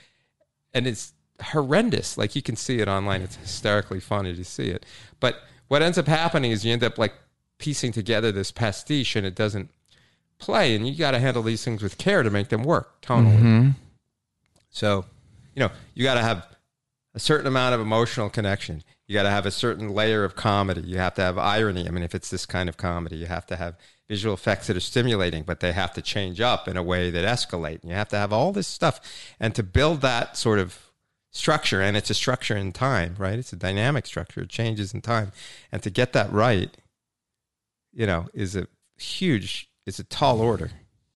And 0.72 0.87
it's 0.87 1.12
horrendous. 1.42 2.16
Like 2.16 2.37
you 2.37 2.42
can 2.42 2.56
see 2.56 2.78
it 2.78 2.88
online. 2.88 3.22
It's 3.22 3.37
hysterically 3.37 4.00
funny 4.00 4.35
to 4.37 4.44
see 4.44 4.68
it. 4.68 4.87
But 5.18 5.42
what 5.68 5.82
ends 5.82 5.98
up 5.98 6.06
happening 6.06 6.52
is 6.52 6.64
you 6.64 6.72
end 6.72 6.85
up 6.85 6.96
like 6.96 7.14
piecing 7.58 7.92
together 7.92 8.32
this 8.32 8.50
pastiche 8.50 9.16
and 9.16 9.26
it 9.26 9.35
doesn't 9.35 9.70
play. 10.38 10.74
And 10.74 10.87
you 10.87 10.96
got 10.96 11.12
to 11.12 11.18
handle 11.18 11.42
these 11.42 11.64
things 11.64 11.82
with 11.82 11.98
care 11.98 12.22
to 12.22 12.30
make 12.30 12.48
them 12.48 12.62
work 12.62 13.02
tonally. 13.02 13.37
Mm-hmm. 13.37 13.70
So, 14.70 15.04
you 15.54 15.61
know, 15.61 15.70
you 15.94 16.04
got 16.04 16.14
to 16.14 16.22
have 16.22 16.46
a 17.14 17.20
certain 17.20 17.46
amount 17.46 17.74
of 17.74 17.80
emotional 17.80 18.30
connection. 18.30 18.82
You 19.12 19.18
got 19.18 19.25
to 19.25 19.31
have 19.31 19.44
a 19.44 19.51
certain 19.51 19.90
layer 19.90 20.25
of 20.25 20.37
comedy. 20.37 20.81
You 20.81 20.96
have 20.96 21.12
to 21.16 21.20
have 21.20 21.37
irony. 21.37 21.87
I 21.87 21.90
mean, 21.90 22.03
if 22.03 22.14
it's 22.14 22.31
this 22.31 22.46
kind 22.46 22.66
of 22.66 22.79
comedy, 22.79 23.16
you 23.16 23.27
have 23.27 23.44
to 23.48 23.57
have 23.57 23.77
visual 24.09 24.33
effects 24.33 24.68
that 24.68 24.77
are 24.79 24.81
stimulating, 24.81 25.42
but 25.42 25.61
they 25.61 25.72
have 25.72 25.92
to 25.92 26.01
change 26.01 26.40
up 26.40 26.66
in 26.66 26.79
a 26.79 26.83
way 26.83 27.11
that 27.11 27.22
escalate. 27.22 27.83
And 27.83 27.90
you 27.90 27.94
have 27.94 28.09
to 28.09 28.16
have 28.16 28.33
all 28.33 28.53
this 28.53 28.66
stuff. 28.66 29.01
And 29.38 29.55
to 29.55 29.62
build 29.62 30.01
that 30.01 30.38
sort 30.38 30.59
of 30.59 30.90
structure, 31.31 31.83
and 31.83 31.94
it's 31.94 32.09
a 32.09 32.14
structure 32.14 32.57
in 32.57 32.72
time, 32.72 33.14
right? 33.18 33.38
It's 33.38 33.53
a 33.53 33.57
dynamic 33.57 34.07
structure. 34.07 34.40
It 34.40 34.48
changes 34.48 34.94
in 34.94 35.03
time, 35.03 35.33
and 35.70 35.83
to 35.83 35.90
get 35.90 36.14
that 36.14 36.33
right, 36.33 36.75
you 37.92 38.07
know, 38.07 38.31
is 38.33 38.57
a 38.57 38.66
huge, 38.96 39.68
is 39.85 39.98
a 39.98 40.05
tall 40.05 40.40
order. 40.40 40.70